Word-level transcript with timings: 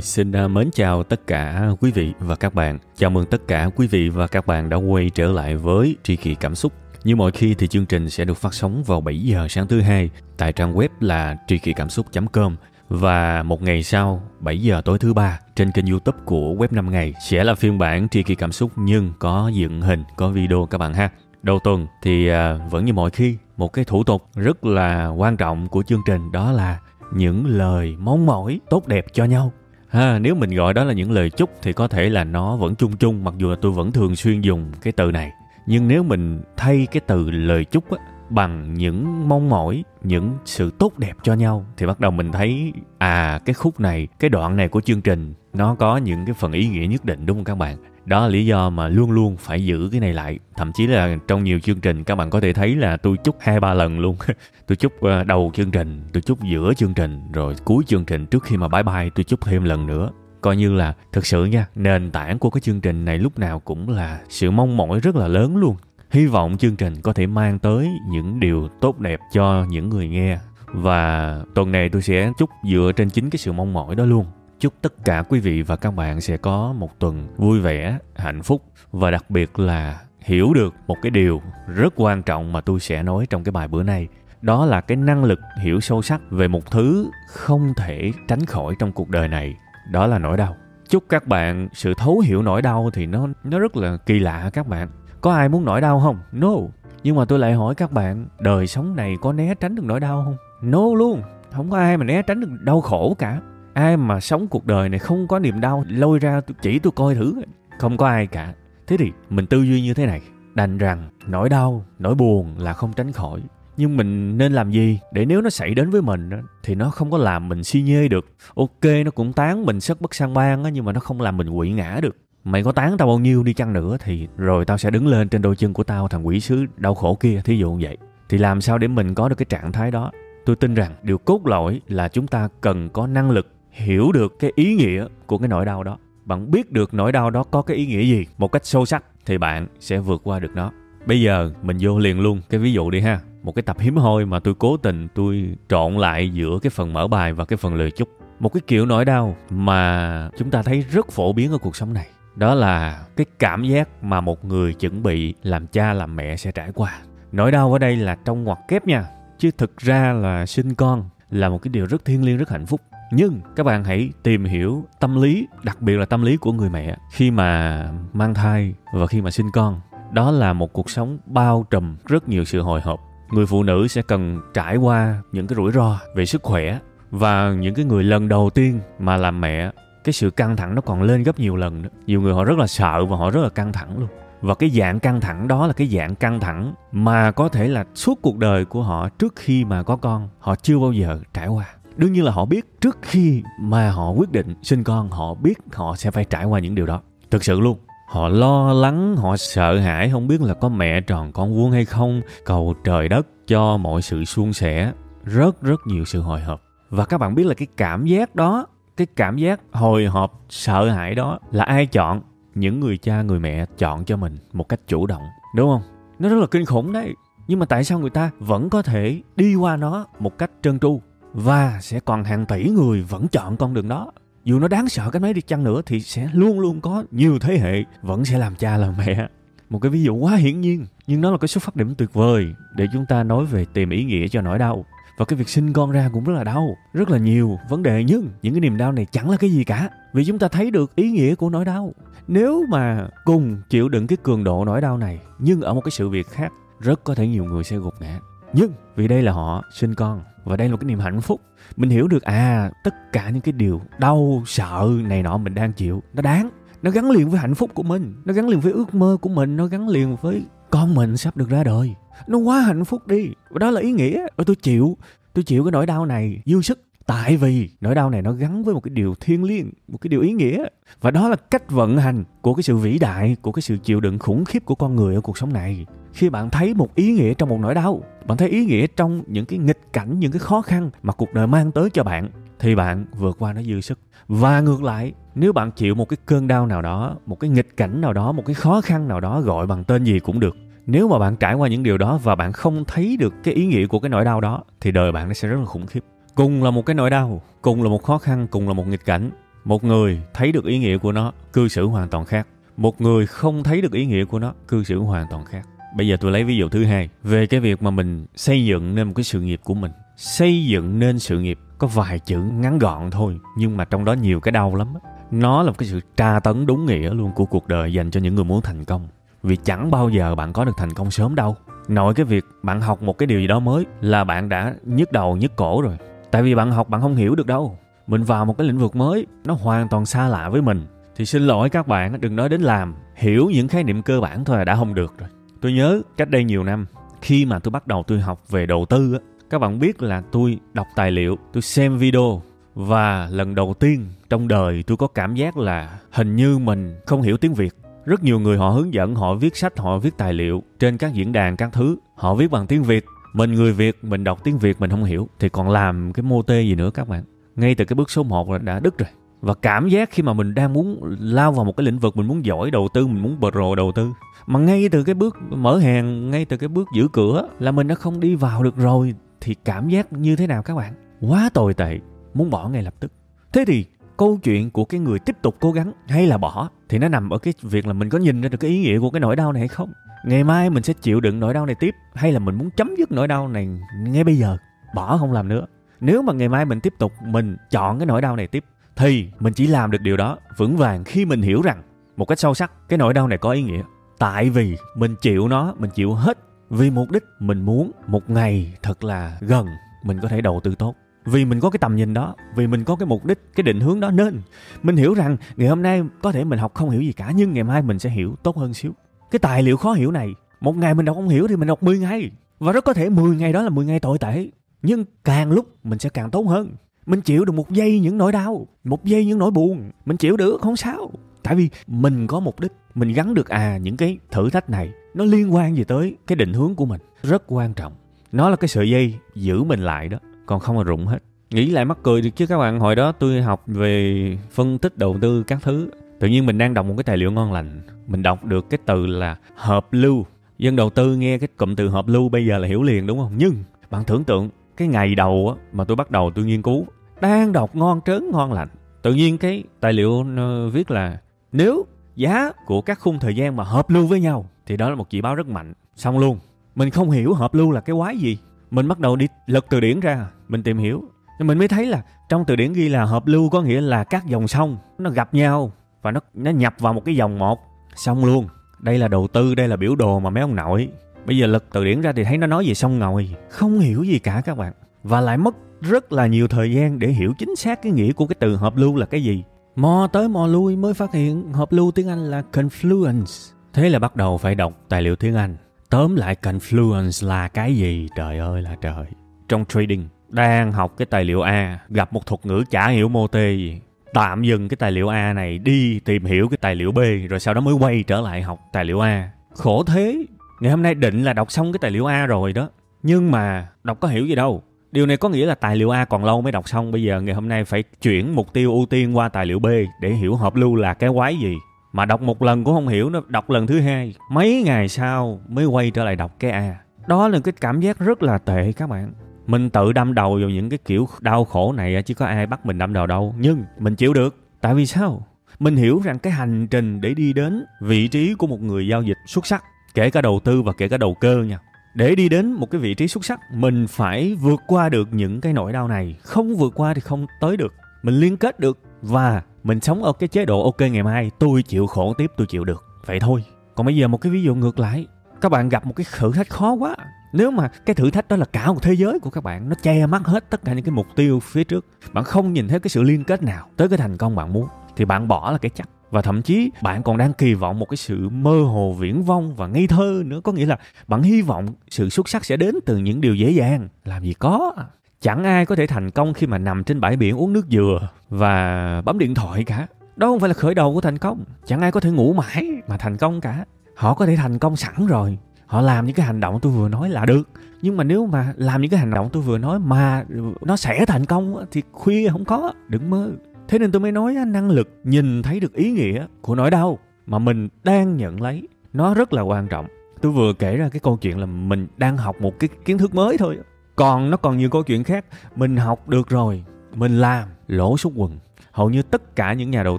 Rồi, 0.00 0.04
xin 0.04 0.32
à, 0.32 0.48
mến 0.48 0.70
chào 0.70 1.02
tất 1.02 1.26
cả 1.26 1.70
quý 1.80 1.90
vị 1.90 2.12
và 2.20 2.36
các 2.36 2.54
bạn. 2.54 2.78
Chào 2.96 3.10
mừng 3.10 3.26
tất 3.26 3.48
cả 3.48 3.70
quý 3.76 3.86
vị 3.86 4.08
và 4.08 4.26
các 4.26 4.46
bạn 4.46 4.70
đã 4.70 4.76
quay 4.76 5.10
trở 5.10 5.32
lại 5.32 5.56
với 5.56 5.96
Tri 6.02 6.16
Kỳ 6.16 6.34
Cảm 6.34 6.54
Xúc. 6.54 6.72
Như 7.04 7.16
mọi 7.16 7.30
khi 7.30 7.54
thì 7.54 7.66
chương 7.66 7.86
trình 7.86 8.10
sẽ 8.10 8.24
được 8.24 8.36
phát 8.36 8.54
sóng 8.54 8.82
vào 8.82 9.00
7 9.00 9.20
giờ 9.20 9.46
sáng 9.48 9.66
thứ 9.66 9.80
hai 9.80 10.10
tại 10.36 10.52
trang 10.52 10.74
web 10.74 10.88
là 11.00 11.36
tri 11.46 11.58
kỳ 11.58 11.72
cảm 11.72 11.90
xúc.com 11.90 12.56
và 12.88 13.42
một 13.42 13.62
ngày 13.62 13.82
sau 13.82 14.22
7 14.40 14.58
giờ 14.58 14.82
tối 14.84 14.98
thứ 14.98 15.14
ba 15.14 15.40
trên 15.56 15.72
kênh 15.72 15.86
youtube 15.86 16.18
của 16.24 16.54
web 16.54 16.68
5 16.70 16.90
ngày 16.90 17.14
sẽ 17.30 17.44
là 17.44 17.54
phiên 17.54 17.78
bản 17.78 18.08
tri 18.08 18.22
kỳ 18.22 18.34
cảm 18.34 18.52
xúc 18.52 18.72
nhưng 18.76 19.12
có 19.18 19.50
dựng 19.54 19.82
hình, 19.82 20.04
có 20.16 20.28
video 20.28 20.66
các 20.70 20.78
bạn 20.78 20.94
ha. 20.94 21.10
Đầu 21.42 21.58
tuần 21.64 21.86
thì 22.02 22.28
à, 22.28 22.58
vẫn 22.70 22.84
như 22.84 22.92
mọi 22.92 23.10
khi 23.10 23.36
một 23.56 23.72
cái 23.72 23.84
thủ 23.84 24.04
tục 24.04 24.28
rất 24.34 24.64
là 24.64 25.08
quan 25.08 25.36
trọng 25.36 25.68
của 25.68 25.82
chương 25.82 26.02
trình 26.06 26.32
đó 26.32 26.52
là 26.52 26.78
những 27.12 27.46
lời 27.46 27.96
mong 27.98 28.26
mỏi 28.26 28.60
tốt 28.70 28.86
đẹp 28.86 29.06
cho 29.12 29.24
nhau 29.24 29.52
ha 29.90 30.18
nếu 30.18 30.34
mình 30.34 30.50
gọi 30.50 30.74
đó 30.74 30.84
là 30.84 30.92
những 30.92 31.10
lời 31.10 31.30
chúc 31.30 31.50
thì 31.62 31.72
có 31.72 31.88
thể 31.88 32.08
là 32.08 32.24
nó 32.24 32.56
vẫn 32.56 32.74
chung 32.74 32.96
chung 32.96 33.24
mặc 33.24 33.34
dù 33.38 33.50
là 33.50 33.56
tôi 33.60 33.72
vẫn 33.72 33.92
thường 33.92 34.16
xuyên 34.16 34.40
dùng 34.40 34.72
cái 34.82 34.92
từ 34.92 35.10
này. 35.10 35.32
Nhưng 35.66 35.88
nếu 35.88 36.02
mình 36.02 36.42
thay 36.56 36.86
cái 36.90 37.00
từ 37.06 37.30
lời 37.30 37.64
chúc 37.64 37.90
á, 37.90 37.98
bằng 38.30 38.74
những 38.74 39.28
mong 39.28 39.48
mỏi 39.48 39.84
những 40.02 40.38
sự 40.44 40.70
tốt 40.78 40.98
đẹp 40.98 41.16
cho 41.22 41.34
nhau 41.34 41.66
thì 41.76 41.86
bắt 41.86 42.00
đầu 42.00 42.10
mình 42.10 42.32
thấy 42.32 42.72
à 42.98 43.40
cái 43.44 43.54
khúc 43.54 43.80
này 43.80 44.08
cái 44.18 44.30
đoạn 44.30 44.56
này 44.56 44.68
của 44.68 44.80
chương 44.80 45.00
trình 45.00 45.34
nó 45.52 45.74
có 45.74 45.96
những 45.96 46.26
cái 46.26 46.34
phần 46.34 46.52
ý 46.52 46.68
nghĩa 46.68 46.86
nhất 46.86 47.04
định 47.04 47.26
đúng 47.26 47.36
không 47.36 47.44
các 47.44 47.54
bạn? 47.54 47.76
Đó 48.04 48.20
là 48.20 48.28
lý 48.28 48.46
do 48.46 48.70
mà 48.70 48.88
luôn 48.88 49.10
luôn 49.10 49.36
phải 49.36 49.64
giữ 49.64 49.88
cái 49.92 50.00
này 50.00 50.12
lại. 50.12 50.38
Thậm 50.56 50.72
chí 50.72 50.86
là 50.86 51.16
trong 51.28 51.44
nhiều 51.44 51.60
chương 51.60 51.80
trình, 51.80 52.04
các 52.04 52.14
bạn 52.14 52.30
có 52.30 52.40
thể 52.40 52.52
thấy 52.52 52.76
là 52.76 52.96
tôi 52.96 53.16
chúc 53.24 53.36
hai 53.40 53.60
ba 53.60 53.74
lần 53.74 54.00
luôn. 54.00 54.16
Tôi 54.66 54.76
chúc 54.76 54.92
ờ, 55.00 55.24
đầu 55.24 55.50
chương 55.54 55.70
trình, 55.70 56.02
tôi 56.12 56.22
chúc 56.22 56.42
giữa 56.42 56.74
chương 56.74 56.94
trình, 56.94 57.20
rồi 57.32 57.54
cuối 57.64 57.84
chương 57.86 58.04
trình 58.04 58.26
trước 58.26 58.44
khi 58.44 58.56
mà 58.56 58.68
bye 58.68 58.82
bye 58.82 59.10
tôi 59.14 59.24
chúc 59.24 59.40
thêm 59.44 59.64
lần 59.64 59.86
nữa. 59.86 60.10
Coi 60.40 60.56
như 60.56 60.74
là 60.74 60.94
thực 61.12 61.26
sự 61.26 61.44
nha, 61.44 61.66
nền 61.74 62.10
tảng 62.10 62.38
của 62.38 62.50
cái 62.50 62.60
chương 62.60 62.80
trình 62.80 63.04
này 63.04 63.18
lúc 63.18 63.38
nào 63.38 63.60
cũng 63.60 63.88
là 63.88 64.20
sự 64.28 64.50
mong 64.50 64.76
mỏi 64.76 65.00
rất 65.00 65.16
là 65.16 65.28
lớn 65.28 65.56
luôn. 65.56 65.76
Hy 66.10 66.26
vọng 66.26 66.56
chương 66.58 66.76
trình 66.76 66.94
có 67.02 67.12
thể 67.12 67.26
mang 67.26 67.58
tới 67.58 67.90
những 68.10 68.40
điều 68.40 68.68
tốt 68.80 68.98
đẹp 68.98 69.20
cho 69.32 69.64
những 69.68 69.88
người 69.88 70.08
nghe. 70.08 70.38
Và 70.66 71.38
tuần 71.54 71.72
này 71.72 71.88
tôi 71.88 72.02
sẽ 72.02 72.32
chúc 72.38 72.50
dựa 72.70 72.92
trên 72.96 73.10
chính 73.10 73.30
cái 73.30 73.38
sự 73.38 73.52
mong 73.52 73.72
mỏi 73.72 73.94
đó 73.94 74.04
luôn 74.04 74.26
chúc 74.60 74.74
tất 74.82 75.04
cả 75.04 75.22
quý 75.28 75.40
vị 75.40 75.62
và 75.62 75.76
các 75.76 75.90
bạn 75.90 76.20
sẽ 76.20 76.36
có 76.36 76.72
một 76.72 76.98
tuần 76.98 77.28
vui 77.36 77.60
vẻ, 77.60 77.98
hạnh 78.16 78.42
phúc 78.42 78.62
và 78.92 79.10
đặc 79.10 79.30
biệt 79.30 79.58
là 79.58 80.00
hiểu 80.20 80.54
được 80.54 80.74
một 80.86 80.96
cái 81.02 81.10
điều 81.10 81.42
rất 81.66 81.92
quan 81.96 82.22
trọng 82.22 82.52
mà 82.52 82.60
tôi 82.60 82.80
sẽ 82.80 83.02
nói 83.02 83.26
trong 83.30 83.44
cái 83.44 83.52
bài 83.52 83.68
bữa 83.68 83.82
nay. 83.82 84.08
Đó 84.42 84.66
là 84.66 84.80
cái 84.80 84.96
năng 84.96 85.24
lực 85.24 85.40
hiểu 85.62 85.80
sâu 85.80 86.02
sắc 86.02 86.20
về 86.30 86.48
một 86.48 86.70
thứ 86.70 87.10
không 87.28 87.72
thể 87.76 88.12
tránh 88.28 88.46
khỏi 88.46 88.74
trong 88.78 88.92
cuộc 88.92 89.08
đời 89.08 89.28
này. 89.28 89.56
Đó 89.90 90.06
là 90.06 90.18
nỗi 90.18 90.36
đau. 90.36 90.56
Chúc 90.88 91.04
các 91.08 91.26
bạn 91.26 91.68
sự 91.72 91.94
thấu 91.94 92.18
hiểu 92.18 92.42
nỗi 92.42 92.62
đau 92.62 92.90
thì 92.92 93.06
nó 93.06 93.28
nó 93.44 93.58
rất 93.58 93.76
là 93.76 93.96
kỳ 93.96 94.18
lạ 94.18 94.50
các 94.52 94.68
bạn. 94.68 94.88
Có 95.20 95.32
ai 95.32 95.48
muốn 95.48 95.64
nỗi 95.64 95.80
đau 95.80 96.00
không? 96.00 96.18
No. 96.32 96.54
Nhưng 97.02 97.16
mà 97.16 97.24
tôi 97.24 97.38
lại 97.38 97.52
hỏi 97.52 97.74
các 97.74 97.92
bạn, 97.92 98.26
đời 98.38 98.66
sống 98.66 98.96
này 98.96 99.16
có 99.20 99.32
né 99.32 99.54
tránh 99.54 99.74
được 99.74 99.84
nỗi 99.84 100.00
đau 100.00 100.22
không? 100.24 100.36
No 100.70 100.94
luôn. 100.96 101.22
Không 101.52 101.70
có 101.70 101.78
ai 101.78 101.96
mà 101.96 102.04
né 102.04 102.22
tránh 102.22 102.40
được 102.40 102.50
đau 102.60 102.80
khổ 102.80 103.16
cả 103.18 103.40
ai 103.74 103.96
mà 103.96 104.20
sống 104.20 104.46
cuộc 104.48 104.66
đời 104.66 104.88
này 104.88 104.98
không 104.98 105.28
có 105.28 105.38
niềm 105.38 105.60
đau, 105.60 105.84
lôi 105.88 106.18
ra 106.18 106.40
chỉ 106.62 106.78
tôi 106.78 106.92
coi 106.96 107.14
thử. 107.14 107.42
Không 107.78 107.96
có 107.96 108.06
ai 108.06 108.26
cả. 108.26 108.54
Thế 108.86 108.96
thì 108.96 109.12
mình 109.30 109.46
tư 109.46 109.62
duy 109.62 109.82
như 109.82 109.94
thế 109.94 110.06
này. 110.06 110.20
Đành 110.54 110.78
rằng 110.78 111.10
nỗi 111.26 111.48
đau, 111.48 111.84
nỗi 111.98 112.14
buồn 112.14 112.58
là 112.58 112.72
không 112.72 112.92
tránh 112.92 113.12
khỏi. 113.12 113.40
Nhưng 113.76 113.96
mình 113.96 114.38
nên 114.38 114.52
làm 114.52 114.70
gì 114.70 114.98
để 115.12 115.24
nếu 115.24 115.40
nó 115.40 115.50
xảy 115.50 115.74
đến 115.74 115.90
với 115.90 116.02
mình 116.02 116.30
thì 116.62 116.74
nó 116.74 116.90
không 116.90 117.10
có 117.10 117.18
làm 117.18 117.48
mình 117.48 117.64
si 117.64 117.82
nhê 117.82 118.08
được. 118.08 118.26
Ok, 118.54 118.84
nó 119.04 119.10
cũng 119.10 119.32
tán 119.32 119.66
mình 119.66 119.80
sất 119.80 120.00
bất 120.00 120.14
sang 120.14 120.34
ban 120.34 120.62
nhưng 120.72 120.84
mà 120.84 120.92
nó 120.92 121.00
không 121.00 121.20
làm 121.20 121.36
mình 121.36 121.58
quỵ 121.58 121.70
ngã 121.70 121.98
được. 122.02 122.16
Mày 122.44 122.62
có 122.62 122.72
tán 122.72 122.96
tao 122.98 123.08
bao 123.08 123.18
nhiêu 123.18 123.42
đi 123.42 123.54
chăng 123.54 123.72
nữa 123.72 123.96
thì 124.00 124.28
rồi 124.36 124.64
tao 124.64 124.78
sẽ 124.78 124.90
đứng 124.90 125.06
lên 125.06 125.28
trên 125.28 125.42
đôi 125.42 125.56
chân 125.56 125.72
của 125.72 125.84
tao, 125.84 126.08
thằng 126.08 126.26
quỷ 126.26 126.40
sứ 126.40 126.66
đau 126.76 126.94
khổ 126.94 127.14
kia, 127.14 127.40
thí 127.44 127.56
dụ 127.58 127.72
như 127.72 127.86
vậy. 127.86 127.98
Thì 128.28 128.38
làm 128.38 128.60
sao 128.60 128.78
để 128.78 128.88
mình 128.88 129.14
có 129.14 129.28
được 129.28 129.36
cái 129.36 129.46
trạng 129.48 129.72
thái 129.72 129.90
đó? 129.90 130.10
Tôi 130.46 130.56
tin 130.56 130.74
rằng 130.74 130.94
điều 131.02 131.18
cốt 131.18 131.46
lõi 131.46 131.80
là 131.88 132.08
chúng 132.08 132.26
ta 132.26 132.48
cần 132.60 132.88
có 132.88 133.06
năng 133.06 133.30
lực 133.30 133.46
hiểu 133.70 134.12
được 134.12 134.38
cái 134.38 134.52
ý 134.54 134.74
nghĩa 134.74 135.06
của 135.26 135.38
cái 135.38 135.48
nỗi 135.48 135.64
đau 135.64 135.84
đó. 135.84 135.98
Bạn 136.24 136.50
biết 136.50 136.70
được 136.70 136.94
nỗi 136.94 137.12
đau 137.12 137.30
đó 137.30 137.42
có 137.42 137.62
cái 137.62 137.76
ý 137.76 137.86
nghĩa 137.86 138.02
gì 138.02 138.26
một 138.38 138.52
cách 138.52 138.66
sâu 138.66 138.86
sắc 138.86 139.04
thì 139.26 139.38
bạn 139.38 139.66
sẽ 139.80 139.98
vượt 139.98 140.20
qua 140.24 140.38
được 140.38 140.50
nó. 140.54 140.70
Bây 141.06 141.20
giờ 141.20 141.52
mình 141.62 141.76
vô 141.80 141.98
liền 141.98 142.20
luôn, 142.20 142.40
cái 142.50 142.60
ví 142.60 142.72
dụ 142.72 142.90
đi 142.90 143.00
ha. 143.00 143.20
Một 143.42 143.54
cái 143.54 143.62
tập 143.62 143.76
hiếm 143.80 143.96
hoi 143.96 144.26
mà 144.26 144.40
tôi 144.40 144.54
cố 144.58 144.76
tình 144.76 145.08
tôi 145.14 145.56
trộn 145.68 145.96
lại 145.96 146.28
giữa 146.28 146.58
cái 146.62 146.70
phần 146.70 146.92
mở 146.92 147.08
bài 147.08 147.32
và 147.32 147.44
cái 147.44 147.56
phần 147.56 147.74
lời 147.74 147.90
chúc. 147.90 148.08
Một 148.40 148.52
cái 148.52 148.60
kiểu 148.66 148.86
nỗi 148.86 149.04
đau 149.04 149.36
mà 149.50 150.30
chúng 150.38 150.50
ta 150.50 150.62
thấy 150.62 150.84
rất 150.90 151.10
phổ 151.10 151.32
biến 151.32 151.52
ở 151.52 151.58
cuộc 151.58 151.76
sống 151.76 151.92
này. 151.92 152.06
Đó 152.36 152.54
là 152.54 153.04
cái 153.16 153.26
cảm 153.38 153.64
giác 153.64 154.04
mà 154.04 154.20
một 154.20 154.44
người 154.44 154.74
chuẩn 154.74 155.02
bị 155.02 155.34
làm 155.42 155.66
cha 155.66 155.92
làm 155.92 156.16
mẹ 156.16 156.36
sẽ 156.36 156.52
trải 156.52 156.72
qua. 156.74 156.98
Nỗi 157.32 157.50
đau 157.50 157.72
ở 157.72 157.78
đây 157.78 157.96
là 157.96 158.14
trong 158.24 158.44
ngoặc 158.44 158.58
kép 158.68 158.86
nha, 158.86 159.04
chứ 159.38 159.50
thực 159.58 159.76
ra 159.76 160.12
là 160.12 160.46
sinh 160.46 160.74
con 160.74 161.04
là 161.30 161.48
một 161.48 161.58
cái 161.62 161.68
điều 161.68 161.86
rất 161.86 162.04
thiêng 162.04 162.24
liêng, 162.24 162.36
rất 162.36 162.50
hạnh 162.50 162.66
phúc 162.66 162.80
nhưng 163.10 163.40
các 163.56 163.66
bạn 163.66 163.84
hãy 163.84 164.10
tìm 164.22 164.44
hiểu 164.44 164.84
tâm 165.00 165.22
lý, 165.22 165.46
đặc 165.62 165.82
biệt 165.82 165.96
là 165.96 166.04
tâm 166.04 166.22
lý 166.22 166.36
của 166.36 166.52
người 166.52 166.70
mẹ, 166.70 166.96
khi 167.12 167.30
mà 167.30 167.88
mang 168.12 168.34
thai 168.34 168.74
và 168.94 169.06
khi 169.06 169.20
mà 169.20 169.30
sinh 169.30 169.50
con. 169.52 169.80
Đó 170.12 170.30
là 170.30 170.52
một 170.52 170.72
cuộc 170.72 170.90
sống 170.90 171.18
bao 171.26 171.66
trùm 171.70 171.96
rất 172.06 172.28
nhiều 172.28 172.44
sự 172.44 172.60
hồi 172.60 172.80
hộp. 172.80 173.00
Người 173.30 173.46
phụ 173.46 173.62
nữ 173.62 173.88
sẽ 173.88 174.02
cần 174.02 174.40
trải 174.54 174.76
qua 174.76 175.22
những 175.32 175.46
cái 175.46 175.56
rủi 175.56 175.72
ro 175.72 175.98
về 176.14 176.26
sức 176.26 176.42
khỏe 176.42 176.78
và 177.10 177.50
những 177.50 177.74
cái 177.74 177.84
người 177.84 178.04
lần 178.04 178.28
đầu 178.28 178.50
tiên 178.50 178.80
mà 178.98 179.16
làm 179.16 179.40
mẹ, 179.40 179.70
cái 180.04 180.12
sự 180.12 180.30
căng 180.30 180.56
thẳng 180.56 180.74
nó 180.74 180.80
còn 180.80 181.02
lên 181.02 181.22
gấp 181.22 181.38
nhiều 181.38 181.56
lần 181.56 181.82
nữa. 181.82 181.88
Nhiều 182.06 182.20
người 182.20 182.34
họ 182.34 182.44
rất 182.44 182.58
là 182.58 182.66
sợ 182.66 183.04
và 183.04 183.16
họ 183.16 183.30
rất 183.30 183.40
là 183.40 183.48
căng 183.48 183.72
thẳng 183.72 183.98
luôn. 183.98 184.08
Và 184.40 184.54
cái 184.54 184.70
dạng 184.70 185.00
căng 185.00 185.20
thẳng 185.20 185.48
đó 185.48 185.66
là 185.66 185.72
cái 185.72 185.86
dạng 185.86 186.14
căng 186.14 186.40
thẳng 186.40 186.74
mà 186.92 187.30
có 187.30 187.48
thể 187.48 187.68
là 187.68 187.84
suốt 187.94 188.18
cuộc 188.22 188.38
đời 188.38 188.64
của 188.64 188.82
họ 188.82 189.08
trước 189.08 189.32
khi 189.36 189.64
mà 189.64 189.82
có 189.82 189.96
con, 189.96 190.28
họ 190.38 190.56
chưa 190.56 190.78
bao 190.78 190.92
giờ 190.92 191.20
trải 191.34 191.48
qua 191.48 191.66
đương 192.00 192.12
nhiên 192.12 192.24
là 192.24 192.32
họ 192.32 192.44
biết 192.44 192.80
trước 192.80 192.98
khi 193.02 193.42
mà 193.60 193.90
họ 193.90 194.10
quyết 194.10 194.32
định 194.32 194.54
sinh 194.62 194.84
con, 194.84 195.10
họ 195.10 195.34
biết 195.34 195.58
họ 195.72 195.96
sẽ 195.96 196.10
phải 196.10 196.24
trải 196.24 196.44
qua 196.44 196.60
những 196.60 196.74
điều 196.74 196.86
đó. 196.86 197.00
Thực 197.30 197.44
sự 197.44 197.60
luôn, 197.60 197.78
họ 198.08 198.28
lo 198.28 198.72
lắng, 198.72 199.16
họ 199.16 199.36
sợ 199.36 199.78
hãi, 199.78 200.10
không 200.10 200.28
biết 200.28 200.40
là 200.40 200.54
có 200.54 200.68
mẹ 200.68 201.00
tròn 201.00 201.32
con 201.32 201.54
vuông 201.54 201.70
hay 201.70 201.84
không. 201.84 202.20
Cầu 202.44 202.74
trời 202.84 203.08
đất 203.08 203.26
cho 203.46 203.76
mọi 203.76 204.02
sự 204.02 204.24
suôn 204.24 204.52
sẻ, 204.52 204.92
rất 205.24 205.62
rất 205.62 205.80
nhiều 205.86 206.04
sự 206.04 206.20
hồi 206.20 206.40
hộp. 206.40 206.62
Và 206.90 207.04
các 207.04 207.18
bạn 207.18 207.34
biết 207.34 207.46
là 207.46 207.54
cái 207.54 207.68
cảm 207.76 208.06
giác 208.06 208.34
đó, 208.34 208.66
cái 208.96 209.06
cảm 209.16 209.36
giác 209.36 209.60
hồi 209.72 210.06
hộp, 210.06 210.44
sợ 210.48 210.88
hãi 210.88 211.14
đó 211.14 211.38
là 211.52 211.64
ai 211.64 211.86
chọn? 211.86 212.20
Những 212.54 212.80
người 212.80 212.98
cha, 212.98 213.22
người 213.22 213.40
mẹ 213.40 213.66
chọn 213.78 214.04
cho 214.04 214.16
mình 214.16 214.36
một 214.52 214.68
cách 214.68 214.80
chủ 214.86 215.06
động, 215.06 215.22
đúng 215.56 215.70
không? 215.70 215.82
Nó 216.18 216.28
rất 216.28 216.36
là 216.36 216.46
kinh 216.50 216.64
khủng 216.64 216.92
đấy. 216.92 217.14
Nhưng 217.48 217.58
mà 217.58 217.66
tại 217.66 217.84
sao 217.84 217.98
người 217.98 218.10
ta 218.10 218.30
vẫn 218.38 218.70
có 218.70 218.82
thể 218.82 219.20
đi 219.36 219.54
qua 219.54 219.76
nó 219.76 220.06
một 220.18 220.38
cách 220.38 220.50
trơn 220.62 220.78
tru? 220.78 221.00
Và 221.32 221.78
sẽ 221.80 222.00
còn 222.00 222.24
hàng 222.24 222.46
tỷ 222.46 222.68
người 222.68 223.02
vẫn 223.02 223.28
chọn 223.28 223.56
con 223.56 223.74
đường 223.74 223.88
đó. 223.88 224.12
Dù 224.44 224.58
nó 224.58 224.68
đáng 224.68 224.88
sợ 224.88 225.10
cái 225.10 225.20
mấy 225.20 225.34
đi 225.34 225.40
chăng 225.40 225.64
nữa 225.64 225.82
thì 225.86 226.00
sẽ 226.00 226.28
luôn 226.32 226.60
luôn 226.60 226.80
có 226.80 227.04
nhiều 227.10 227.38
thế 227.38 227.58
hệ 227.58 227.84
vẫn 228.02 228.24
sẽ 228.24 228.38
làm 228.38 228.54
cha 228.54 228.76
làm 228.76 228.94
mẹ. 228.98 229.28
Một 229.70 229.78
cái 229.78 229.90
ví 229.90 230.02
dụ 230.02 230.14
quá 230.14 230.36
hiển 230.36 230.60
nhiên, 230.60 230.86
nhưng 231.06 231.20
nó 231.20 231.30
là 231.30 231.38
cái 231.38 231.48
xuất 231.48 231.64
phát 231.64 231.76
điểm 231.76 231.94
tuyệt 231.94 232.12
vời 232.12 232.54
để 232.76 232.86
chúng 232.92 233.06
ta 233.06 233.22
nói 233.22 233.46
về 233.46 233.66
tìm 233.72 233.90
ý 233.90 234.04
nghĩa 234.04 234.28
cho 234.28 234.40
nỗi 234.40 234.58
đau. 234.58 234.84
Và 235.18 235.24
cái 235.24 235.36
việc 235.36 235.48
sinh 235.48 235.72
con 235.72 235.90
ra 235.90 236.10
cũng 236.12 236.24
rất 236.24 236.34
là 236.34 236.44
đau, 236.44 236.76
rất 236.92 237.10
là 237.10 237.18
nhiều 237.18 237.58
vấn 237.68 237.82
đề, 237.82 238.04
nhưng 238.04 238.28
những 238.42 238.54
cái 238.54 238.60
niềm 238.60 238.76
đau 238.76 238.92
này 238.92 239.06
chẳng 239.12 239.30
là 239.30 239.36
cái 239.36 239.50
gì 239.50 239.64
cả, 239.64 239.88
vì 240.12 240.24
chúng 240.24 240.38
ta 240.38 240.48
thấy 240.48 240.70
được 240.70 240.96
ý 240.96 241.10
nghĩa 241.10 241.34
của 241.34 241.50
nỗi 241.50 241.64
đau. 241.64 241.94
Nếu 242.28 242.64
mà 242.68 243.08
cùng 243.24 243.62
chịu 243.70 243.88
đựng 243.88 244.06
cái 244.06 244.18
cường 244.22 244.44
độ 244.44 244.64
nỗi 244.64 244.80
đau 244.80 244.98
này, 244.98 245.18
nhưng 245.38 245.60
ở 245.60 245.74
một 245.74 245.80
cái 245.80 245.90
sự 245.90 246.08
việc 246.08 246.28
khác, 246.28 246.52
rất 246.80 247.04
có 247.04 247.14
thể 247.14 247.28
nhiều 247.28 247.44
người 247.44 247.64
sẽ 247.64 247.76
gục 247.76 247.94
ngã. 248.00 248.18
Nhưng 248.52 248.72
vì 248.96 249.08
đây 249.08 249.22
là 249.22 249.32
họ, 249.32 249.64
sinh 249.72 249.94
con 249.94 250.22
và 250.44 250.56
đây 250.56 250.68
là 250.68 250.72
một 250.72 250.78
cái 250.80 250.86
niềm 250.86 250.98
hạnh 250.98 251.20
phúc. 251.20 251.40
Mình 251.76 251.90
hiểu 251.90 252.08
được 252.08 252.22
à 252.22 252.70
tất 252.84 253.12
cả 253.12 253.30
những 253.30 253.40
cái 253.40 253.52
điều 253.52 253.80
đau, 253.98 254.42
sợ 254.46 254.90
này 255.02 255.22
nọ 255.22 255.38
mình 255.38 255.54
đang 255.54 255.72
chịu, 255.72 256.02
nó 256.14 256.22
đáng. 256.22 256.50
Nó 256.82 256.90
gắn 256.90 257.10
liền 257.10 257.30
với 257.30 257.40
hạnh 257.40 257.54
phúc 257.54 257.70
của 257.74 257.82
mình, 257.82 258.14
nó 258.24 258.32
gắn 258.34 258.48
liền 258.48 258.60
với 258.60 258.72
ước 258.72 258.94
mơ 258.94 259.16
của 259.20 259.28
mình, 259.28 259.56
nó 259.56 259.66
gắn 259.66 259.88
liền 259.88 260.16
với 260.16 260.42
con 260.70 260.94
mình 260.94 261.16
sắp 261.16 261.36
được 261.36 261.48
ra 261.48 261.64
đời. 261.64 261.94
Nó 262.26 262.38
quá 262.38 262.60
hạnh 262.60 262.84
phúc 262.84 263.06
đi. 263.06 263.30
Và 263.50 263.58
đó 263.58 263.70
là 263.70 263.80
ý 263.80 263.92
nghĩa. 263.92 264.26
Và 264.36 264.44
tôi 264.44 264.56
chịu 264.56 264.96
tôi 265.34 265.44
chịu 265.44 265.64
cái 265.64 265.72
nỗi 265.72 265.86
đau 265.86 266.06
này 266.06 266.42
dư 266.46 266.60
sức 266.60 266.80
tại 267.10 267.36
vì 267.36 267.70
nỗi 267.80 267.94
đau 267.94 268.10
này 268.10 268.22
nó 268.22 268.32
gắn 268.32 268.64
với 268.64 268.74
một 268.74 268.80
cái 268.80 268.90
điều 268.90 269.14
thiêng 269.14 269.44
liêng, 269.44 269.70
một 269.88 269.98
cái 270.00 270.08
điều 270.08 270.20
ý 270.20 270.32
nghĩa. 270.32 270.64
Và 271.00 271.10
đó 271.10 271.28
là 271.28 271.36
cách 271.36 271.70
vận 271.70 271.96
hành 271.96 272.24
của 272.40 272.54
cái 272.54 272.62
sự 272.62 272.76
vĩ 272.76 272.98
đại, 272.98 273.36
của 273.42 273.52
cái 273.52 273.62
sự 273.62 273.76
chịu 273.78 274.00
đựng 274.00 274.18
khủng 274.18 274.44
khiếp 274.44 274.64
của 274.64 274.74
con 274.74 274.96
người 274.96 275.14
ở 275.14 275.20
cuộc 275.20 275.38
sống 275.38 275.52
này. 275.52 275.86
Khi 276.12 276.28
bạn 276.28 276.50
thấy 276.50 276.74
một 276.74 276.94
ý 276.94 277.12
nghĩa 277.12 277.34
trong 277.34 277.48
một 277.48 277.60
nỗi 277.60 277.74
đau, 277.74 278.02
bạn 278.26 278.38
thấy 278.38 278.48
ý 278.48 278.64
nghĩa 278.64 278.86
trong 278.96 279.22
những 279.26 279.46
cái 279.46 279.58
nghịch 279.58 279.92
cảnh, 279.92 280.18
những 280.18 280.32
cái 280.32 280.38
khó 280.38 280.62
khăn 280.62 280.90
mà 281.02 281.12
cuộc 281.12 281.34
đời 281.34 281.46
mang 281.46 281.72
tới 281.72 281.90
cho 281.90 282.04
bạn, 282.04 282.28
thì 282.58 282.74
bạn 282.74 283.06
vượt 283.18 283.36
qua 283.38 283.52
nó 283.52 283.62
dư 283.62 283.80
sức. 283.80 283.98
Và 284.28 284.60
ngược 284.60 284.82
lại, 284.82 285.12
nếu 285.34 285.52
bạn 285.52 285.70
chịu 285.70 285.94
một 285.94 286.08
cái 286.08 286.16
cơn 286.26 286.46
đau 286.46 286.66
nào 286.66 286.82
đó, 286.82 287.16
một 287.26 287.40
cái 287.40 287.50
nghịch 287.50 287.76
cảnh 287.76 288.00
nào 288.00 288.12
đó, 288.12 288.32
một 288.32 288.42
cái 288.46 288.54
khó 288.54 288.80
khăn 288.80 289.08
nào 289.08 289.20
đó, 289.20 289.40
gọi 289.40 289.66
bằng 289.66 289.84
tên 289.84 290.04
gì 290.04 290.18
cũng 290.18 290.40
được, 290.40 290.56
nếu 290.86 291.08
mà 291.08 291.18
bạn 291.18 291.36
trải 291.36 291.54
qua 291.54 291.68
những 291.68 291.82
điều 291.82 291.98
đó 291.98 292.20
và 292.22 292.34
bạn 292.34 292.52
không 292.52 292.84
thấy 292.84 293.16
được 293.16 293.34
cái 293.42 293.54
ý 293.54 293.66
nghĩa 293.66 293.86
của 293.86 294.00
cái 294.00 294.08
nỗi 294.08 294.24
đau 294.24 294.40
đó, 294.40 294.62
thì 294.80 294.92
đời 294.92 295.12
bạn 295.12 295.28
nó 295.28 295.34
sẽ 295.34 295.48
rất 295.48 295.58
là 295.58 295.64
khủng 295.64 295.86
khiếp 295.86 296.04
cùng 296.34 296.64
là 296.64 296.70
một 296.70 296.86
cái 296.86 296.94
nỗi 296.94 297.10
đau, 297.10 297.42
cùng 297.62 297.82
là 297.82 297.88
một 297.88 298.02
khó 298.02 298.18
khăn, 298.18 298.46
cùng 298.50 298.68
là 298.68 298.74
một 298.74 298.86
nghịch 298.86 299.04
cảnh. 299.04 299.30
Một 299.64 299.84
người 299.84 300.22
thấy 300.34 300.52
được 300.52 300.64
ý 300.64 300.78
nghĩa 300.78 300.98
của 300.98 301.12
nó, 301.12 301.32
cư 301.52 301.68
xử 301.68 301.86
hoàn 301.86 302.08
toàn 302.08 302.24
khác. 302.24 302.46
Một 302.76 303.00
người 303.00 303.26
không 303.26 303.62
thấy 303.62 303.80
được 303.80 303.92
ý 303.92 304.06
nghĩa 304.06 304.24
của 304.24 304.38
nó, 304.38 304.52
cư 304.68 304.84
xử 304.84 304.98
hoàn 304.98 305.26
toàn 305.30 305.44
khác. 305.44 305.68
Bây 305.96 306.08
giờ 306.08 306.16
tôi 306.20 306.30
lấy 306.30 306.44
ví 306.44 306.56
dụ 306.56 306.68
thứ 306.68 306.84
hai, 306.84 307.08
về 307.22 307.46
cái 307.46 307.60
việc 307.60 307.82
mà 307.82 307.90
mình 307.90 308.26
xây 308.36 308.64
dựng 308.64 308.94
nên 308.94 309.06
một 309.06 309.12
cái 309.16 309.24
sự 309.24 309.40
nghiệp 309.40 309.60
của 309.64 309.74
mình. 309.74 309.92
Xây 310.16 310.66
dựng 310.66 310.98
nên 310.98 311.18
sự 311.18 311.40
nghiệp 311.40 311.58
có 311.78 311.86
vài 311.86 312.18
chữ 312.18 312.38
ngắn 312.38 312.78
gọn 312.78 313.10
thôi, 313.10 313.38
nhưng 313.56 313.76
mà 313.76 313.84
trong 313.84 314.04
đó 314.04 314.12
nhiều 314.12 314.40
cái 314.40 314.52
đau 314.52 314.74
lắm 314.74 314.88
nó 315.30 315.62
là 315.62 315.70
một 315.70 315.78
cái 315.78 315.88
sự 315.88 316.00
tra 316.16 316.40
tấn 316.40 316.66
đúng 316.66 316.86
nghĩa 316.86 317.10
luôn 317.10 317.32
của 317.32 317.44
cuộc 317.44 317.68
đời 317.68 317.92
dành 317.92 318.10
cho 318.10 318.20
những 318.20 318.34
người 318.34 318.44
muốn 318.44 318.62
thành 318.62 318.84
công. 318.84 319.08
Vì 319.42 319.56
chẳng 319.56 319.90
bao 319.90 320.08
giờ 320.08 320.34
bạn 320.34 320.52
có 320.52 320.64
được 320.64 320.72
thành 320.76 320.92
công 320.92 321.10
sớm 321.10 321.34
đâu. 321.34 321.56
Nội 321.88 322.14
cái 322.14 322.24
việc 322.24 322.44
bạn 322.62 322.80
học 322.80 323.02
một 323.02 323.18
cái 323.18 323.26
điều 323.26 323.40
gì 323.40 323.46
đó 323.46 323.60
mới 323.60 323.84
là 324.00 324.24
bạn 324.24 324.48
đã 324.48 324.74
nhức 324.84 325.12
đầu 325.12 325.36
nhức 325.36 325.56
cổ 325.56 325.82
rồi 325.82 325.96
tại 326.30 326.42
vì 326.42 326.54
bạn 326.54 326.70
học, 326.70 326.88
bạn 326.88 327.00
không 327.00 327.16
hiểu 327.16 327.34
được 327.34 327.46
đâu. 327.46 327.78
Mình 328.06 328.22
vào 328.22 328.44
một 328.44 328.58
cái 328.58 328.66
lĩnh 328.66 328.78
vực 328.78 328.96
mới, 328.96 329.26
nó 329.44 329.54
hoàn 329.54 329.88
toàn 329.88 330.06
xa 330.06 330.28
lạ 330.28 330.48
với 330.48 330.62
mình. 330.62 330.86
Thì 331.16 331.26
xin 331.26 331.42
lỗi 331.42 331.70
các 331.70 331.88
bạn, 331.88 332.20
đừng 332.20 332.36
nói 332.36 332.48
đến 332.48 332.60
làm. 332.60 332.94
Hiểu 333.14 333.50
những 333.52 333.68
khái 333.68 333.84
niệm 333.84 334.02
cơ 334.02 334.20
bản 334.20 334.44
thôi 334.44 334.58
là 334.58 334.64
đã 334.64 334.76
không 334.76 334.94
được 334.94 335.14
rồi. 335.18 335.28
Tôi 335.60 335.72
nhớ 335.72 336.02
cách 336.16 336.30
đây 336.30 336.44
nhiều 336.44 336.64
năm, 336.64 336.86
khi 337.22 337.44
mà 337.44 337.58
tôi 337.58 337.70
bắt 337.70 337.86
đầu 337.86 338.02
tôi 338.06 338.20
học 338.20 338.42
về 338.48 338.66
đầu 338.66 338.86
tư 338.88 339.12
á, 339.12 339.18
các 339.50 339.58
bạn 339.58 339.78
biết 339.78 340.02
là 340.02 340.22
tôi 340.32 340.58
đọc 340.72 340.86
tài 340.96 341.10
liệu, 341.10 341.36
tôi 341.52 341.62
xem 341.62 341.98
video. 341.98 342.42
Và 342.74 343.28
lần 343.30 343.54
đầu 343.54 343.74
tiên 343.80 344.06
trong 344.30 344.48
đời 344.48 344.82
tôi 344.86 344.96
có 344.96 345.06
cảm 345.06 345.34
giác 345.34 345.56
là 345.56 345.98
hình 346.10 346.36
như 346.36 346.58
mình 346.58 347.00
không 347.06 347.22
hiểu 347.22 347.36
tiếng 347.36 347.54
việt. 347.54 347.74
Rất 348.04 348.22
nhiều 348.22 348.40
người 348.40 348.58
họ 348.58 348.70
hướng 348.70 348.94
dẫn, 348.94 349.14
họ 349.14 349.34
viết 349.34 349.56
sách, 349.56 349.78
họ 349.78 349.98
viết 349.98 350.16
tài 350.16 350.32
liệu 350.32 350.62
trên 350.78 350.98
các 350.98 351.12
diễn 351.12 351.32
đàn 351.32 351.56
các 351.56 351.72
thứ. 351.72 351.96
Họ 352.14 352.34
viết 352.34 352.50
bằng 352.50 352.66
tiếng 352.66 352.82
việt 352.82 353.04
mình 353.32 353.52
người 353.52 353.72
việt, 353.72 354.04
mình 354.04 354.24
đọc 354.24 354.44
tiếng 354.44 354.58
việt 354.58 354.80
mình 354.80 354.90
không 354.90 355.04
hiểu. 355.04 355.28
Thì 355.38 355.48
còn 355.48 355.68
làm 355.68 356.12
cái 356.12 356.22
mô 356.22 356.42
tê 356.42 356.62
gì 356.62 356.74
nữa 356.74 356.90
các 356.94 357.08
bạn? 357.08 357.24
Ngay 357.56 357.74
từ 357.74 357.84
cái 357.84 357.94
bước 357.94 358.10
số 358.10 358.22
1 358.22 358.50
là 358.50 358.58
đã 358.58 358.80
đứt 358.80 358.98
rồi. 358.98 359.08
Và 359.40 359.54
cảm 359.54 359.88
giác 359.88 360.10
khi 360.10 360.22
mà 360.22 360.32
mình 360.32 360.54
đang 360.54 360.72
muốn 360.72 361.16
lao 361.20 361.52
vào 361.52 361.64
một 361.64 361.76
cái 361.76 361.84
lĩnh 361.84 361.98
vực 361.98 362.16
mình 362.16 362.26
muốn 362.26 362.44
giỏi 362.44 362.70
đầu 362.70 362.88
tư, 362.94 363.06
mình 363.06 363.22
muốn 363.22 363.36
pro 363.40 363.74
đầu 363.74 363.92
tư. 363.94 364.12
Mà 364.46 364.60
ngay 364.60 364.88
từ 364.88 365.04
cái 365.04 365.14
bước 365.14 365.36
mở 365.50 365.78
hàng, 365.78 366.30
ngay 366.30 366.44
từ 366.44 366.56
cái 366.56 366.68
bước 366.68 366.88
giữ 366.94 367.08
cửa 367.12 367.48
là 367.58 367.72
mình 367.72 367.88
đã 367.88 367.94
không 367.94 368.20
đi 368.20 368.34
vào 368.34 368.62
được 368.62 368.76
rồi. 368.76 369.14
Thì 369.40 369.54
cảm 369.64 369.88
giác 369.88 370.12
như 370.12 370.36
thế 370.36 370.46
nào 370.46 370.62
các 370.62 370.74
bạn? 370.74 370.94
Quá 371.20 371.50
tồi 371.54 371.74
tệ. 371.74 371.98
Muốn 372.34 372.50
bỏ 372.50 372.68
ngay 372.68 372.82
lập 372.82 372.94
tức. 373.00 373.12
Thế 373.52 373.64
thì 373.66 373.84
câu 374.16 374.38
chuyện 374.42 374.70
của 374.70 374.84
cái 374.84 375.00
người 375.00 375.18
tiếp 375.18 375.36
tục 375.42 375.56
cố 375.60 375.72
gắng 375.72 375.92
hay 376.08 376.26
là 376.26 376.38
bỏ 376.38 376.68
thì 376.88 376.98
nó 376.98 377.08
nằm 377.08 377.30
ở 377.30 377.38
cái 377.38 377.54
việc 377.62 377.86
là 377.86 377.92
mình 377.92 378.08
có 378.08 378.18
nhìn 378.18 378.40
ra 378.40 378.48
được 378.48 378.58
cái 378.60 378.70
ý 378.70 378.80
nghĩa 378.80 378.98
của 378.98 379.10
cái 379.10 379.20
nỗi 379.20 379.36
đau 379.36 379.52
này 379.52 379.60
hay 379.60 379.68
không? 379.68 379.92
Ngày 380.24 380.44
mai 380.44 380.70
mình 380.70 380.82
sẽ 380.82 380.92
chịu 380.92 381.20
đựng 381.20 381.40
nỗi 381.40 381.54
đau 381.54 381.66
này 381.66 381.74
tiếp, 381.80 381.94
hay 382.14 382.32
là 382.32 382.38
mình 382.38 382.54
muốn 382.54 382.70
chấm 382.70 382.94
dứt 382.98 383.12
nỗi 383.12 383.28
đau 383.28 383.48
này 383.48 383.68
ngay 384.06 384.24
bây 384.24 384.36
giờ, 384.36 384.56
bỏ 384.94 385.16
không 385.16 385.32
làm 385.32 385.48
nữa. 385.48 385.66
Nếu 386.00 386.22
mà 386.22 386.32
ngày 386.32 386.48
mai 386.48 386.64
mình 386.64 386.80
tiếp 386.80 386.94
tục 386.98 387.12
mình 387.22 387.56
chọn 387.70 387.98
cái 387.98 388.06
nỗi 388.06 388.22
đau 388.22 388.36
này 388.36 388.46
tiếp, 388.46 388.64
thì 388.96 389.28
mình 389.40 389.52
chỉ 389.52 389.66
làm 389.66 389.90
được 389.90 390.00
điều 390.00 390.16
đó 390.16 390.38
vững 390.56 390.76
vàng 390.76 391.04
khi 391.04 391.24
mình 391.24 391.42
hiểu 391.42 391.62
rằng 391.62 391.82
một 392.16 392.24
cách 392.24 392.38
sâu 392.38 392.54
sắc, 392.54 392.72
cái 392.88 392.98
nỗi 392.98 393.14
đau 393.14 393.28
này 393.28 393.38
có 393.38 393.50
ý 393.50 393.62
nghĩa. 393.62 393.82
Tại 394.18 394.50
vì 394.50 394.76
mình 394.96 395.14
chịu 395.20 395.48
nó, 395.48 395.74
mình 395.78 395.90
chịu 395.90 396.14
hết, 396.14 396.38
vì 396.70 396.90
mục 396.90 397.10
đích 397.10 397.24
mình 397.38 397.62
muốn 397.62 397.90
một 398.06 398.30
ngày 398.30 398.72
thật 398.82 399.04
là 399.04 399.38
gần, 399.40 399.66
mình 400.04 400.20
có 400.22 400.28
thể 400.28 400.40
đầu 400.40 400.60
tư 400.64 400.74
tốt. 400.74 400.94
Vì 401.24 401.44
mình 401.44 401.60
có 401.60 401.70
cái 401.70 401.78
tầm 401.78 401.96
nhìn 401.96 402.14
đó, 402.14 402.34
vì 402.56 402.66
mình 402.66 402.84
có 402.84 402.96
cái 402.96 403.06
mục 403.06 403.24
đích, 403.24 403.38
cái 403.54 403.62
định 403.62 403.80
hướng 403.80 404.00
đó 404.00 404.10
nên 404.10 404.40
mình 404.82 404.96
hiểu 404.96 405.14
rằng 405.14 405.36
ngày 405.56 405.68
hôm 405.68 405.82
nay 405.82 406.02
có 406.22 406.32
thể 406.32 406.44
mình 406.44 406.58
học 406.58 406.74
không 406.74 406.90
hiểu 406.90 407.02
gì 407.02 407.12
cả, 407.12 407.32
nhưng 407.34 407.52
ngày 407.52 407.64
mai 407.64 407.82
mình 407.82 407.98
sẽ 407.98 408.10
hiểu 408.10 408.36
tốt 408.42 408.56
hơn 408.56 408.74
xíu 408.74 408.92
cái 409.30 409.38
tài 409.38 409.62
liệu 409.62 409.76
khó 409.76 409.92
hiểu 409.92 410.10
này, 410.10 410.34
một 410.60 410.76
ngày 410.76 410.94
mình 410.94 411.06
đọc 411.06 411.16
không 411.16 411.28
hiểu 411.28 411.48
thì 411.48 411.56
mình 411.56 411.68
đọc 411.68 411.82
10 411.82 411.98
ngày. 411.98 412.30
Và 412.58 412.72
rất 412.72 412.84
có 412.84 412.94
thể 412.94 413.08
10 413.08 413.36
ngày 413.36 413.52
đó 413.52 413.62
là 413.62 413.68
10 413.68 413.86
ngày 413.86 414.00
tồi 414.00 414.18
tệ. 414.18 414.46
Nhưng 414.82 415.04
càng 415.24 415.50
lúc 415.50 415.66
mình 415.84 415.98
sẽ 415.98 416.08
càng 416.08 416.30
tốt 416.30 416.42
hơn. 416.42 416.70
Mình 417.06 417.20
chịu 417.20 417.44
được 417.44 417.52
một 417.52 417.70
giây 417.70 418.00
những 418.00 418.18
nỗi 418.18 418.32
đau, 418.32 418.66
một 418.84 419.04
giây 419.04 419.24
những 419.24 419.38
nỗi 419.38 419.50
buồn. 419.50 419.90
Mình 420.06 420.16
chịu 420.16 420.36
được, 420.36 420.60
không 420.60 420.76
sao. 420.76 421.10
Tại 421.42 421.54
vì 421.54 421.68
mình 421.86 422.26
có 422.26 422.40
mục 422.40 422.60
đích, 422.60 422.72
mình 422.94 423.12
gắn 423.12 423.34
được 423.34 423.48
à 423.48 423.76
những 423.76 423.96
cái 423.96 424.18
thử 424.30 424.50
thách 424.50 424.70
này. 424.70 424.92
Nó 425.14 425.24
liên 425.24 425.54
quan 425.54 425.76
gì 425.76 425.84
tới 425.84 426.16
cái 426.26 426.36
định 426.36 426.52
hướng 426.52 426.74
của 426.74 426.86
mình. 426.86 427.00
Rất 427.22 427.42
quan 427.46 427.74
trọng. 427.74 427.92
Nó 428.32 428.50
là 428.50 428.56
cái 428.56 428.68
sợi 428.68 428.90
dây 428.90 429.14
giữ 429.34 429.62
mình 429.62 429.80
lại 429.80 430.08
đó, 430.08 430.18
còn 430.46 430.60
không 430.60 430.78
là 430.78 430.84
rụng 430.84 431.06
hết. 431.06 431.18
Nghĩ 431.50 431.70
lại 431.70 431.84
mắc 431.84 431.98
cười 432.02 432.22
được 432.22 432.30
chứ 432.36 432.46
các 432.46 432.58
bạn. 432.58 432.80
Hồi 432.80 432.96
đó 432.96 433.12
tôi 433.12 433.42
học 433.42 433.62
về 433.66 434.38
phân 434.50 434.78
tích 434.78 434.98
đầu 434.98 435.18
tư 435.20 435.42
các 435.42 435.58
thứ 435.62 435.90
tự 436.20 436.28
nhiên 436.28 436.46
mình 436.46 436.58
đang 436.58 436.74
đọc 436.74 436.86
một 436.86 436.94
cái 436.96 437.04
tài 437.04 437.16
liệu 437.16 437.32
ngon 437.32 437.52
lành. 437.52 437.80
Mình 438.06 438.22
đọc 438.22 438.44
được 438.44 438.70
cái 438.70 438.78
từ 438.86 439.06
là 439.06 439.36
hợp 439.54 439.86
lưu. 439.90 440.26
Dân 440.58 440.76
đầu 440.76 440.90
tư 440.90 441.16
nghe 441.16 441.38
cái 441.38 441.48
cụm 441.56 441.74
từ 441.74 441.88
hợp 441.88 442.08
lưu 442.08 442.28
bây 442.28 442.46
giờ 442.46 442.58
là 442.58 442.68
hiểu 442.68 442.82
liền 442.82 443.06
đúng 443.06 443.18
không? 443.18 443.32
Nhưng 443.36 443.54
bạn 443.90 444.04
tưởng 444.04 444.24
tượng 444.24 444.50
cái 444.76 444.88
ngày 444.88 445.14
đầu 445.14 445.54
á, 445.56 445.62
mà 445.72 445.84
tôi 445.84 445.96
bắt 445.96 446.10
đầu 446.10 446.30
tôi 446.34 446.44
nghiên 446.44 446.62
cứu 446.62 446.86
đang 447.20 447.52
đọc 447.52 447.76
ngon 447.76 448.00
trớn 448.06 448.30
ngon 448.32 448.52
lành. 448.52 448.68
Tự 449.02 449.14
nhiên 449.14 449.38
cái 449.38 449.64
tài 449.80 449.92
liệu 449.92 450.24
viết 450.72 450.90
là 450.90 451.20
nếu 451.52 451.86
giá 452.16 452.52
của 452.66 452.80
các 452.80 452.98
khung 453.00 453.18
thời 453.18 453.36
gian 453.36 453.56
mà 453.56 453.64
hợp 453.64 453.90
lưu 453.90 454.06
với 454.06 454.20
nhau 454.20 454.46
thì 454.66 454.76
đó 454.76 454.88
là 454.88 454.94
một 454.94 455.10
chỉ 455.10 455.20
báo 455.20 455.34
rất 455.34 455.48
mạnh. 455.48 455.72
Xong 455.96 456.18
luôn. 456.18 456.38
Mình 456.74 456.90
không 456.90 457.10
hiểu 457.10 457.34
hợp 457.34 457.54
lưu 457.54 457.70
là 457.70 457.80
cái 457.80 457.96
quái 457.96 458.16
gì. 458.16 458.38
Mình 458.70 458.88
bắt 458.88 458.98
đầu 458.98 459.16
đi 459.16 459.26
lật 459.46 459.66
từ 459.70 459.80
điển 459.80 460.00
ra 460.00 460.26
mình 460.48 460.62
tìm 460.62 460.78
hiểu. 460.78 461.04
Mình 461.38 461.58
mới 461.58 461.68
thấy 461.68 461.86
là 461.86 462.02
trong 462.28 462.44
từ 462.44 462.56
điển 462.56 462.72
ghi 462.72 462.88
là 462.88 463.04
hợp 463.04 463.26
lưu 463.26 463.50
có 463.50 463.62
nghĩa 463.62 463.80
là 463.80 464.04
các 464.04 464.26
dòng 464.26 464.48
sông 464.48 464.76
nó 464.98 465.10
gặp 465.10 465.34
nhau 465.34 465.72
và 466.02 466.10
nó 466.10 466.20
nó 466.34 466.50
nhập 466.50 466.74
vào 466.78 466.92
một 466.92 467.04
cái 467.04 467.16
dòng 467.16 467.38
một. 467.38 467.58
Xong 467.96 468.24
luôn. 468.24 468.46
Đây 468.78 468.98
là 468.98 469.08
đầu 469.08 469.28
tư, 469.32 469.54
đây 469.54 469.68
là 469.68 469.76
biểu 469.76 469.94
đồ 469.94 470.18
mà 470.18 470.30
mấy 470.30 470.40
ông 470.40 470.56
nội. 470.56 470.88
Bây 471.26 471.36
giờ 471.36 471.46
lật 471.46 471.64
từ 471.72 471.84
điển 471.84 472.00
ra 472.00 472.12
thì 472.16 472.24
thấy 472.24 472.38
nó 472.38 472.46
nói 472.46 472.64
về 472.66 472.74
sông 472.74 472.98
ngòi. 472.98 473.28
Không 473.50 473.78
hiểu 473.78 474.02
gì 474.02 474.18
cả 474.18 474.42
các 474.44 474.56
bạn. 474.58 474.72
Và 475.02 475.20
lại 475.20 475.38
mất 475.38 475.54
rất 475.80 476.12
là 476.12 476.26
nhiều 476.26 476.48
thời 476.48 476.72
gian 476.72 476.98
để 476.98 477.08
hiểu 477.08 477.32
chính 477.38 477.56
xác 477.56 477.82
cái 477.82 477.92
nghĩa 477.92 478.12
của 478.12 478.26
cái 478.26 478.36
từ 478.38 478.56
hợp 478.56 478.76
lưu 478.76 478.96
là 478.96 479.06
cái 479.06 479.24
gì. 479.24 479.44
Mò 479.76 480.08
tới 480.12 480.28
mò 480.28 480.46
lui 480.46 480.76
mới 480.76 480.94
phát 480.94 481.12
hiện 481.12 481.52
hợp 481.52 481.72
lưu 481.72 481.90
tiếng 481.90 482.08
anh 482.08 482.30
là 482.30 482.42
confluence. 482.52 483.52
Thế 483.72 483.88
là 483.88 483.98
bắt 483.98 484.16
đầu 484.16 484.38
phải 484.38 484.54
đọc 484.54 484.72
tài 484.88 485.02
liệu 485.02 485.16
tiếng 485.16 485.34
anh. 485.34 485.56
Tóm 485.90 486.16
lại 486.16 486.36
confluence 486.42 487.28
là 487.28 487.48
cái 487.48 487.76
gì? 487.76 488.08
Trời 488.16 488.38
ơi 488.38 488.62
là 488.62 488.76
trời. 488.80 489.06
Trong 489.48 489.64
trading, 489.64 490.08
đang 490.28 490.72
học 490.72 490.94
cái 490.96 491.06
tài 491.06 491.24
liệu 491.24 491.40
a, 491.40 491.78
gặp 491.88 492.12
một 492.12 492.26
thuật 492.26 492.46
ngữ 492.46 492.64
chả 492.70 492.88
hiểu 492.88 493.08
mô 493.08 493.26
tê 493.26 493.52
gì 493.52 493.80
tạm 494.12 494.42
dừng 494.42 494.68
cái 494.68 494.76
tài 494.76 494.92
liệu 494.92 495.08
a 495.08 495.32
này 495.32 495.58
đi 495.58 496.00
tìm 496.04 496.24
hiểu 496.24 496.48
cái 496.48 496.58
tài 496.60 496.74
liệu 496.74 496.92
b 496.92 496.98
rồi 497.30 497.40
sau 497.40 497.54
đó 497.54 497.60
mới 497.60 497.74
quay 497.74 498.04
trở 498.06 498.20
lại 498.20 498.42
học 498.42 498.60
tài 498.72 498.84
liệu 498.84 499.00
a. 499.00 499.30
Khổ 499.54 499.82
thế 499.86 500.24
ngày 500.60 500.70
hôm 500.70 500.82
nay 500.82 500.94
định 500.94 501.24
là 501.24 501.32
đọc 501.32 501.52
xong 501.52 501.72
cái 501.72 501.78
tài 501.82 501.90
liệu 501.90 502.06
a 502.06 502.26
rồi 502.26 502.52
đó. 502.52 502.68
Nhưng 503.02 503.30
mà 503.30 503.68
đọc 503.84 504.00
có 504.00 504.08
hiểu 504.08 504.26
gì 504.26 504.34
đâu. 504.34 504.62
Điều 504.92 505.06
này 505.06 505.16
có 505.16 505.28
nghĩa 505.28 505.46
là 505.46 505.54
tài 505.54 505.76
liệu 505.76 505.90
a 505.90 506.04
còn 506.04 506.24
lâu 506.24 506.40
mới 506.40 506.52
đọc 506.52 506.68
xong. 506.68 506.92
Bây 506.92 507.02
giờ 507.02 507.20
ngày 507.20 507.34
hôm 507.34 507.48
nay 507.48 507.64
phải 507.64 507.82
chuyển 508.02 508.36
mục 508.36 508.52
tiêu 508.52 508.72
ưu 508.72 508.86
tiên 508.86 509.16
qua 509.16 509.28
tài 509.28 509.46
liệu 509.46 509.58
b 509.58 509.66
để 510.00 510.10
hiểu 510.10 510.36
hợp 510.36 510.56
lưu 510.56 510.74
là 510.74 510.94
cái 510.94 511.10
quái 511.14 511.36
gì. 511.36 511.56
Mà 511.92 512.04
đọc 512.04 512.22
một 512.22 512.42
lần 512.42 512.64
cũng 512.64 512.74
không 512.74 512.88
hiểu 512.88 513.10
nữa, 513.10 513.22
đọc 513.28 513.50
lần 513.50 513.66
thứ 513.66 513.80
hai. 513.80 514.14
Mấy 514.30 514.62
ngày 514.66 514.88
sau 514.88 515.40
mới 515.48 515.64
quay 515.66 515.90
trở 515.90 516.04
lại 516.04 516.16
đọc 516.16 516.32
cái 516.38 516.50
a. 516.50 516.76
Đó 517.06 517.28
là 517.28 517.38
cái 517.44 517.52
cảm 517.60 517.80
giác 517.80 517.98
rất 517.98 518.22
là 518.22 518.38
tệ 518.38 518.72
các 518.72 518.88
bạn 518.88 519.12
mình 519.50 519.70
tự 519.70 519.92
đâm 519.92 520.14
đầu 520.14 520.38
vào 520.40 520.50
những 520.50 520.70
cái 520.70 520.78
kiểu 520.84 521.08
đau 521.20 521.44
khổ 521.44 521.72
này 521.72 522.02
chứ 522.02 522.14
có 522.14 522.26
ai 522.26 522.46
bắt 522.46 522.66
mình 522.66 522.78
đâm 522.78 522.92
đầu 522.92 523.06
đâu. 523.06 523.34
Nhưng 523.38 523.64
mình 523.78 523.94
chịu 523.94 524.14
được. 524.14 524.36
Tại 524.60 524.74
vì 524.74 524.86
sao? 524.86 525.26
Mình 525.58 525.76
hiểu 525.76 526.00
rằng 526.04 526.18
cái 526.18 526.32
hành 526.32 526.66
trình 526.66 527.00
để 527.00 527.14
đi 527.14 527.32
đến 527.32 527.64
vị 527.80 528.08
trí 528.08 528.34
của 528.34 528.46
một 528.46 528.62
người 528.62 528.86
giao 528.88 529.02
dịch 529.02 529.16
xuất 529.26 529.46
sắc, 529.46 529.64
kể 529.94 530.10
cả 530.10 530.20
đầu 530.20 530.40
tư 530.44 530.62
và 530.62 530.72
kể 530.72 530.88
cả 530.88 530.96
đầu 530.96 531.16
cơ 531.20 531.42
nha, 531.42 531.58
để 531.94 532.14
đi 532.14 532.28
đến 532.28 532.52
một 532.52 532.70
cái 532.70 532.80
vị 532.80 532.94
trí 532.94 533.08
xuất 533.08 533.24
sắc, 533.24 533.40
mình 533.54 533.86
phải 533.86 534.34
vượt 534.34 534.60
qua 534.66 534.88
được 534.88 535.08
những 535.12 535.40
cái 535.40 535.52
nỗi 535.52 535.72
đau 535.72 535.88
này. 535.88 536.16
Không 536.22 536.56
vượt 536.56 536.72
qua 536.76 536.94
thì 536.94 537.00
không 537.00 537.26
tới 537.40 537.56
được. 537.56 537.74
Mình 538.02 538.14
liên 538.14 538.36
kết 538.36 538.60
được 538.60 538.78
và 539.02 539.42
mình 539.62 539.80
sống 539.80 540.02
ở 540.02 540.12
cái 540.12 540.28
chế 540.28 540.44
độ 540.44 540.64
ok 540.64 540.80
ngày 540.80 541.02
mai, 541.02 541.30
tôi 541.38 541.62
chịu 541.62 541.86
khổ 541.86 542.14
tiếp, 542.14 542.30
tôi 542.36 542.46
chịu 542.46 542.64
được. 542.64 542.84
Vậy 543.06 543.20
thôi. 543.20 543.44
Còn 543.74 543.86
bây 543.86 543.96
giờ 543.96 544.08
một 544.08 544.20
cái 544.20 544.32
ví 544.32 544.42
dụ 544.42 544.54
ngược 544.54 544.78
lại. 544.78 545.06
Các 545.40 545.48
bạn 545.48 545.68
gặp 545.68 545.86
một 545.86 545.92
cái 545.96 546.06
thử 546.18 546.32
thách 546.32 546.48
khó 546.48 546.72
quá 546.72 546.96
nếu 547.32 547.50
mà 547.50 547.68
cái 547.68 547.94
thử 547.94 548.10
thách 548.10 548.28
đó 548.28 548.36
là 548.36 548.44
cả 548.44 548.72
một 548.72 548.82
thế 548.82 548.92
giới 548.92 549.20
của 549.20 549.30
các 549.30 549.44
bạn, 549.44 549.68
nó 549.68 549.74
che 549.82 550.06
mắt 550.06 550.22
hết 550.24 550.50
tất 550.50 550.64
cả 550.64 550.72
những 550.72 550.84
cái 550.84 550.92
mục 550.92 551.06
tiêu 551.16 551.40
phía 551.40 551.64
trước, 551.64 551.86
bạn 552.12 552.24
không 552.24 552.52
nhìn 552.52 552.68
thấy 552.68 552.80
cái 552.80 552.88
sự 552.88 553.02
liên 553.02 553.24
kết 553.24 553.42
nào 553.42 553.66
tới 553.76 553.88
cái 553.88 553.98
thành 553.98 554.16
công 554.16 554.36
bạn 554.36 554.52
muốn, 554.52 554.66
thì 554.96 555.04
bạn 555.04 555.28
bỏ 555.28 555.50
là 555.50 555.58
cái 555.58 555.70
chắc. 555.74 555.88
Và 556.10 556.22
thậm 556.22 556.42
chí 556.42 556.70
bạn 556.82 557.02
còn 557.02 557.16
đang 557.16 557.32
kỳ 557.32 557.54
vọng 557.54 557.78
một 557.78 557.88
cái 557.88 557.96
sự 557.96 558.28
mơ 558.28 558.60
hồ 558.62 558.92
viễn 558.98 559.22
vông 559.22 559.54
và 559.54 559.66
ngây 559.66 559.86
thơ 559.86 560.22
nữa. 560.26 560.40
Có 560.44 560.52
nghĩa 560.52 560.66
là 560.66 560.78
bạn 561.08 561.22
hy 561.22 561.42
vọng 561.42 561.66
sự 561.88 562.08
xuất 562.08 562.28
sắc 562.28 562.44
sẽ 562.44 562.56
đến 562.56 562.74
từ 562.86 562.96
những 562.96 563.20
điều 563.20 563.34
dễ 563.34 563.50
dàng. 563.50 563.88
Làm 564.04 564.22
gì 564.22 564.34
có. 564.34 564.74
Chẳng 565.20 565.44
ai 565.44 565.66
có 565.66 565.76
thể 565.76 565.86
thành 565.86 566.10
công 566.10 566.34
khi 566.34 566.46
mà 566.46 566.58
nằm 566.58 566.84
trên 566.84 567.00
bãi 567.00 567.16
biển 567.16 567.36
uống 567.36 567.52
nước 567.52 567.66
dừa 567.70 568.08
và 568.28 569.02
bấm 569.04 569.18
điện 569.18 569.34
thoại 569.34 569.64
cả. 569.64 569.86
Đó 570.16 570.26
không 570.26 570.40
phải 570.40 570.48
là 570.48 570.54
khởi 570.54 570.74
đầu 570.74 570.94
của 570.94 571.00
thành 571.00 571.18
công. 571.18 571.44
Chẳng 571.66 571.80
ai 571.80 571.92
có 571.92 572.00
thể 572.00 572.10
ngủ 572.10 572.32
mãi 572.32 572.66
mà 572.88 572.96
thành 572.96 573.16
công 573.16 573.40
cả. 573.40 573.64
Họ 573.96 574.14
có 574.14 574.26
thể 574.26 574.36
thành 574.36 574.58
công 574.58 574.76
sẵn 574.76 575.06
rồi 575.06 575.38
họ 575.70 575.80
làm 575.80 576.06
những 576.06 576.14
cái 576.14 576.26
hành 576.26 576.40
động 576.40 576.58
tôi 576.62 576.72
vừa 576.72 576.88
nói 576.88 577.08
là 577.08 577.26
được. 577.26 577.48
Nhưng 577.82 577.96
mà 577.96 578.04
nếu 578.04 578.26
mà 578.26 578.52
làm 578.56 578.82
những 578.82 578.90
cái 578.90 579.00
hành 579.00 579.10
động 579.10 579.28
tôi 579.32 579.42
vừa 579.42 579.58
nói 579.58 579.78
mà 579.78 580.24
nó 580.60 580.76
sẽ 580.76 581.04
thành 581.06 581.24
công 581.24 581.64
thì 581.70 581.82
khuya 581.92 582.28
không 582.32 582.44
có, 582.44 582.72
đừng 582.88 583.10
mơ. 583.10 583.30
Thế 583.68 583.78
nên 583.78 583.92
tôi 583.92 584.00
mới 584.00 584.12
nói 584.12 584.36
năng 584.46 584.70
lực 584.70 584.88
nhìn 585.04 585.42
thấy 585.42 585.60
được 585.60 585.74
ý 585.74 585.90
nghĩa 585.90 586.26
của 586.40 586.54
nỗi 586.54 586.70
đau 586.70 586.98
mà 587.26 587.38
mình 587.38 587.68
đang 587.84 588.16
nhận 588.16 588.42
lấy, 588.42 588.68
nó 588.92 589.14
rất 589.14 589.32
là 589.32 589.42
quan 589.42 589.68
trọng. 589.68 589.86
Tôi 590.20 590.32
vừa 590.32 590.52
kể 590.52 590.76
ra 590.76 590.88
cái 590.88 591.00
câu 591.00 591.16
chuyện 591.16 591.38
là 591.38 591.46
mình 591.46 591.86
đang 591.96 592.16
học 592.16 592.36
một 592.40 592.58
cái 592.58 592.68
kiến 592.84 592.98
thức 592.98 593.14
mới 593.14 593.38
thôi 593.38 593.58
còn 593.96 594.30
nó 594.30 594.36
còn 594.36 594.58
nhiều 594.58 594.70
câu 594.70 594.82
chuyện 594.82 595.04
khác. 595.04 595.24
Mình 595.56 595.76
học 595.76 596.08
được 596.08 596.28
rồi, 596.28 596.64
mình 596.94 597.20
làm, 597.20 597.48
lỗ 597.66 597.96
sút 597.96 598.12
quần. 598.16 598.38
Hầu 598.72 598.90
như 598.90 599.02
tất 599.02 599.36
cả 599.36 599.52
những 599.52 599.70
nhà 599.70 599.82
đầu 599.82 599.98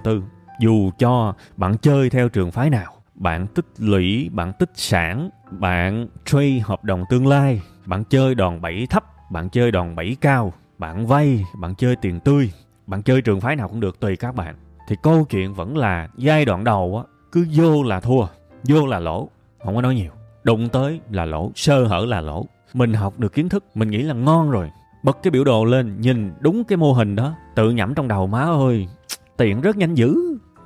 tư, 0.00 0.22
dù 0.60 0.90
cho 0.98 1.34
bạn 1.56 1.78
chơi 1.78 2.10
theo 2.10 2.28
trường 2.28 2.50
phái 2.50 2.70
nào 2.70 3.01
bạn 3.22 3.46
tích 3.46 3.66
lũy, 3.78 4.28
bạn 4.32 4.52
tích 4.58 4.70
sản, 4.74 5.30
bạn 5.50 6.06
trade 6.24 6.58
hợp 6.58 6.84
đồng 6.84 7.04
tương 7.10 7.26
lai, 7.26 7.62
bạn 7.86 8.04
chơi 8.04 8.34
đòn 8.34 8.60
bẩy 8.60 8.86
thấp, 8.90 9.04
bạn 9.30 9.48
chơi 9.48 9.70
đòn 9.70 9.96
bẩy 9.96 10.16
cao, 10.20 10.52
bạn 10.78 11.06
vay, 11.06 11.44
bạn 11.58 11.74
chơi 11.74 11.96
tiền 11.96 12.20
tươi, 12.20 12.52
bạn 12.86 13.02
chơi 13.02 13.22
trường 13.22 13.40
phái 13.40 13.56
nào 13.56 13.68
cũng 13.68 13.80
được, 13.80 14.00
tùy 14.00 14.16
các 14.16 14.34
bạn. 14.34 14.54
Thì 14.88 14.96
câu 15.02 15.24
chuyện 15.24 15.54
vẫn 15.54 15.76
là 15.76 16.08
giai 16.16 16.44
đoạn 16.44 16.64
đầu 16.64 17.04
á, 17.06 17.12
cứ 17.32 17.46
vô 17.54 17.82
là 17.82 18.00
thua, 18.00 18.26
vô 18.68 18.86
là 18.86 18.98
lỗ, 18.98 19.28
không 19.64 19.74
có 19.74 19.82
nói 19.82 19.94
nhiều. 19.94 20.10
Đụng 20.44 20.68
tới 20.68 21.00
là 21.10 21.24
lỗ, 21.24 21.52
sơ 21.54 21.84
hở 21.84 22.04
là 22.08 22.20
lỗ. 22.20 22.46
Mình 22.74 22.92
học 22.92 23.18
được 23.18 23.32
kiến 23.32 23.48
thức, 23.48 23.64
mình 23.74 23.90
nghĩ 23.90 24.02
là 24.02 24.14
ngon 24.14 24.50
rồi. 24.50 24.70
Bật 25.02 25.18
cái 25.22 25.30
biểu 25.30 25.44
đồ 25.44 25.64
lên, 25.64 26.00
nhìn 26.00 26.32
đúng 26.40 26.64
cái 26.64 26.76
mô 26.76 26.92
hình 26.92 27.16
đó, 27.16 27.34
tự 27.54 27.70
nhẩm 27.70 27.94
trong 27.94 28.08
đầu 28.08 28.26
má 28.26 28.42
ơi 28.42 28.88
tiền 29.36 29.60
rất 29.60 29.76
nhanh 29.76 29.94
dữ, 29.94 30.16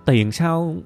tiền 0.06 0.32
sao 0.32 0.76